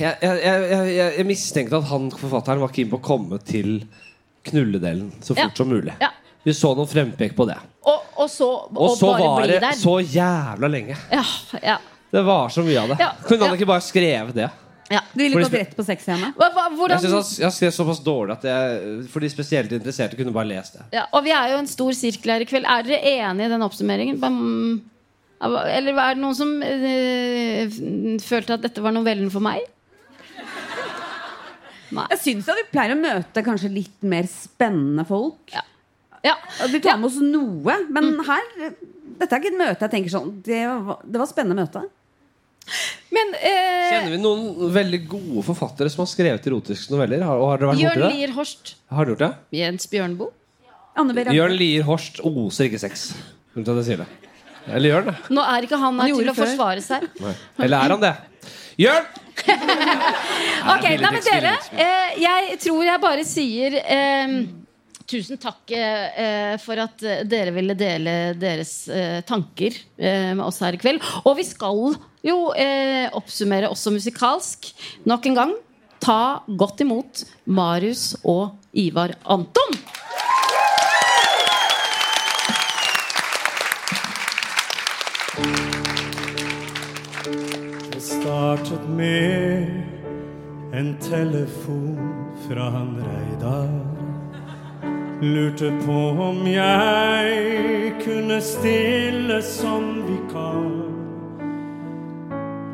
[0.00, 3.84] jeg, jeg, jeg, jeg, jeg, mistenkte at han forfatteren var keen på å komme til
[4.48, 5.50] knulledelen så fort Ja.
[5.54, 5.94] som mulig.
[6.00, 6.10] Ja.
[6.42, 7.58] Vi så noen frempek på det.
[7.84, 10.96] Og, og så, Og og så var det så jævla lenge.
[11.12, 11.24] Ja,
[11.62, 11.76] ja,
[12.10, 13.08] Det var så mye av det.
[13.28, 14.48] Kunne han ikke bare skrevet det?
[14.90, 15.00] Ja.
[15.14, 15.84] Du ville gått rett på?
[15.86, 20.18] Hva, hva, Jeg synes han, jeg skrev såpass dårlig at jeg, for de spesielt interesserte
[20.18, 20.86] kunne bare lest det.
[20.98, 22.66] ja, og vi er jo en stor sirkel her i kveld.
[22.66, 24.18] Er dere enige i den oppsummeringen?
[25.40, 27.76] Eller er det noen som øh,
[28.24, 29.62] følte at dette var novellen for meg?
[31.90, 32.06] Nei.
[32.12, 35.54] Jeg syns at vi pleier å møte kanskje litt mer spennende folk.
[35.54, 35.64] Ja.
[36.26, 36.34] Ja.
[36.70, 37.78] Vi tar med oss noe.
[37.88, 38.50] Men her
[39.20, 41.82] Dette er ikke et møte jeg tenker sånn Det var, det var et spennende møte.
[43.14, 47.24] Men eh, Kjenner vi noen veldig gode forfattere som har skrevet erotiske noveller?
[47.26, 48.10] Har, har dere vært Jørn borti det?
[48.20, 48.74] Lier Horst.
[48.94, 49.58] Har dere gjort det?
[49.60, 50.30] Jens Bjørnboe.
[51.00, 51.24] Anne B.
[51.24, 51.36] Ragde.
[51.38, 53.08] Jørn Lier Horst oser ikke sex.
[53.54, 54.08] Grunnen til at jeg sier det.
[54.70, 55.16] Eller gjør han det?
[55.34, 56.44] Nå er ikke han Han her til å før.
[56.46, 57.06] forsvare seg.
[57.24, 57.34] Nei.
[57.64, 58.14] Eller er han det?
[58.80, 59.10] Jørn!
[60.70, 64.34] Ok, nei, men dere eh, Jeg tror jeg bare sier eh,
[65.10, 70.60] Tusen takk eh, for at eh, dere ville dele deres eh, tanker eh, med oss
[70.62, 71.02] her i kveld.
[71.24, 74.70] Og vi skal jo eh, oppsummere også musikalsk.
[75.10, 75.56] Nok en gang,
[75.98, 79.74] ta godt imot Marius og Ivar Anton.
[87.90, 89.74] Det startet med
[90.70, 91.98] en telefon
[92.46, 93.99] fra han Reidar.
[95.22, 95.92] Lurte på
[96.22, 100.70] om jeg kunne stille som vikar.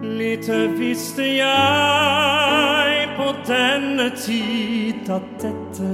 [0.03, 5.91] Lite visste jeg på denne tid at dette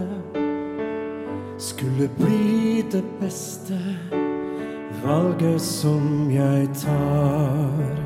[1.56, 3.80] skulle bli det beste
[5.00, 7.96] valget som jeg tar.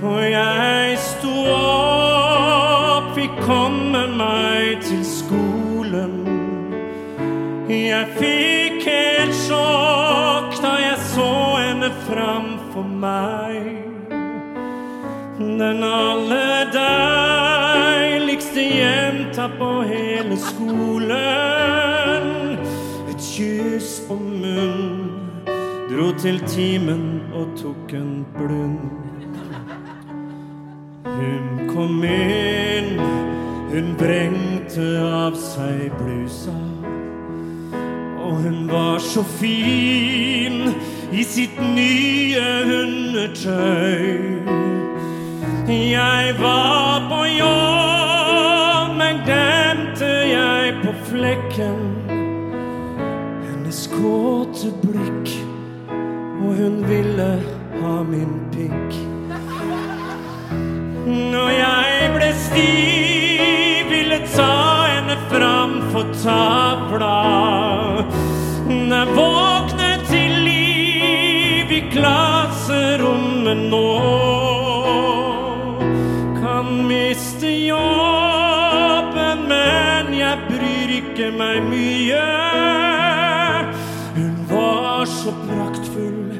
[0.00, 5.03] Og jeg sto opp, fikk komme meg til.
[7.84, 13.66] Jeg fikk helt sjokk da jeg så henne framfor meg.
[15.36, 22.30] Den aller deiligste jenta på hele skolen.
[23.12, 25.10] Et kyss på munn.
[25.90, 28.80] Dro til timen og tok en blund.
[31.04, 32.96] Hun kom inn,
[33.74, 36.73] hun brengte av seg blusa.
[38.34, 40.74] Og hun var så fin
[41.12, 44.10] i sitt nye hundetøy.
[45.70, 51.78] Jeg var på jobb, men glemte jeg på flekken
[53.46, 55.30] hennes kåte blikk,
[56.42, 57.30] og hun ville
[57.84, 58.98] ha min pikk.
[61.06, 64.52] Når jeg ble stiv, ville ta
[64.90, 67.14] henne fram for tavla.
[68.64, 73.90] Jeg våknet til liv i klasserommet nå.
[76.38, 82.24] Kan miste jobben, men jeg bryr ikke meg mye.
[84.16, 86.32] Hun var så praktfull,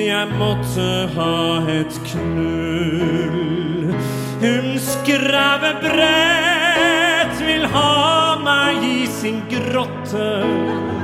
[0.00, 1.36] jeg måtte ha
[1.76, 3.92] et knull.
[4.40, 6.40] Hun skravebrett
[7.20, 10.99] brett, vil ha meg i sin grotte.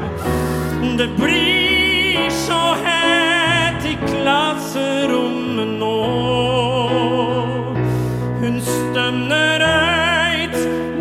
[0.99, 5.99] Det blir så hett i klasserommet nå.
[8.41, 10.57] Hun stønner høyt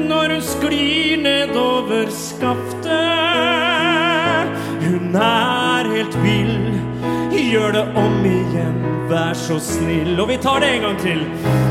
[0.09, 2.91] når hun sklir nedover skaftet.
[4.83, 6.59] Hun er helt vill.
[7.45, 8.75] Gjør det om igjen,
[9.07, 10.19] vær så snill.
[10.19, 11.23] Og vi tar det en gang til.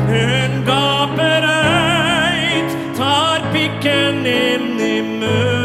[0.09, 5.64] Hun gaper høyt, tar pikken inn i munnen.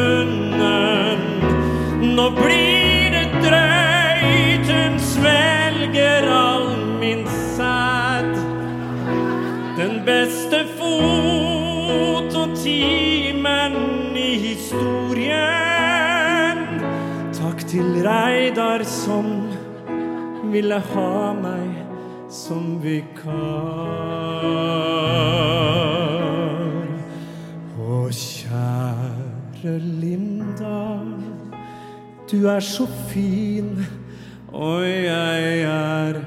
[2.11, 6.69] Nå blir det drøyt, hun svelger all
[7.01, 7.23] min
[7.55, 8.33] sæd.
[9.79, 12.57] Den beste fototimen
[14.17, 15.31] i historien.
[17.41, 19.49] Takk til Reidar som
[20.51, 21.71] ville ha meg
[22.31, 23.41] som vikar.
[32.31, 33.87] Du er så fin,
[34.49, 36.20] og jeg er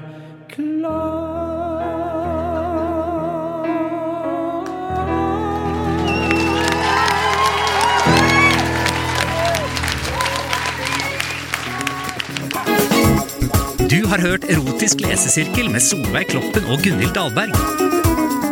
[13.90, 17.54] Du har hørt Erotisk lesesirkel med Solveig Kloppen og Gunhild Dahlberg.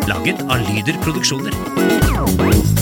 [0.09, 2.82] Laget av Lyder Produksjoner.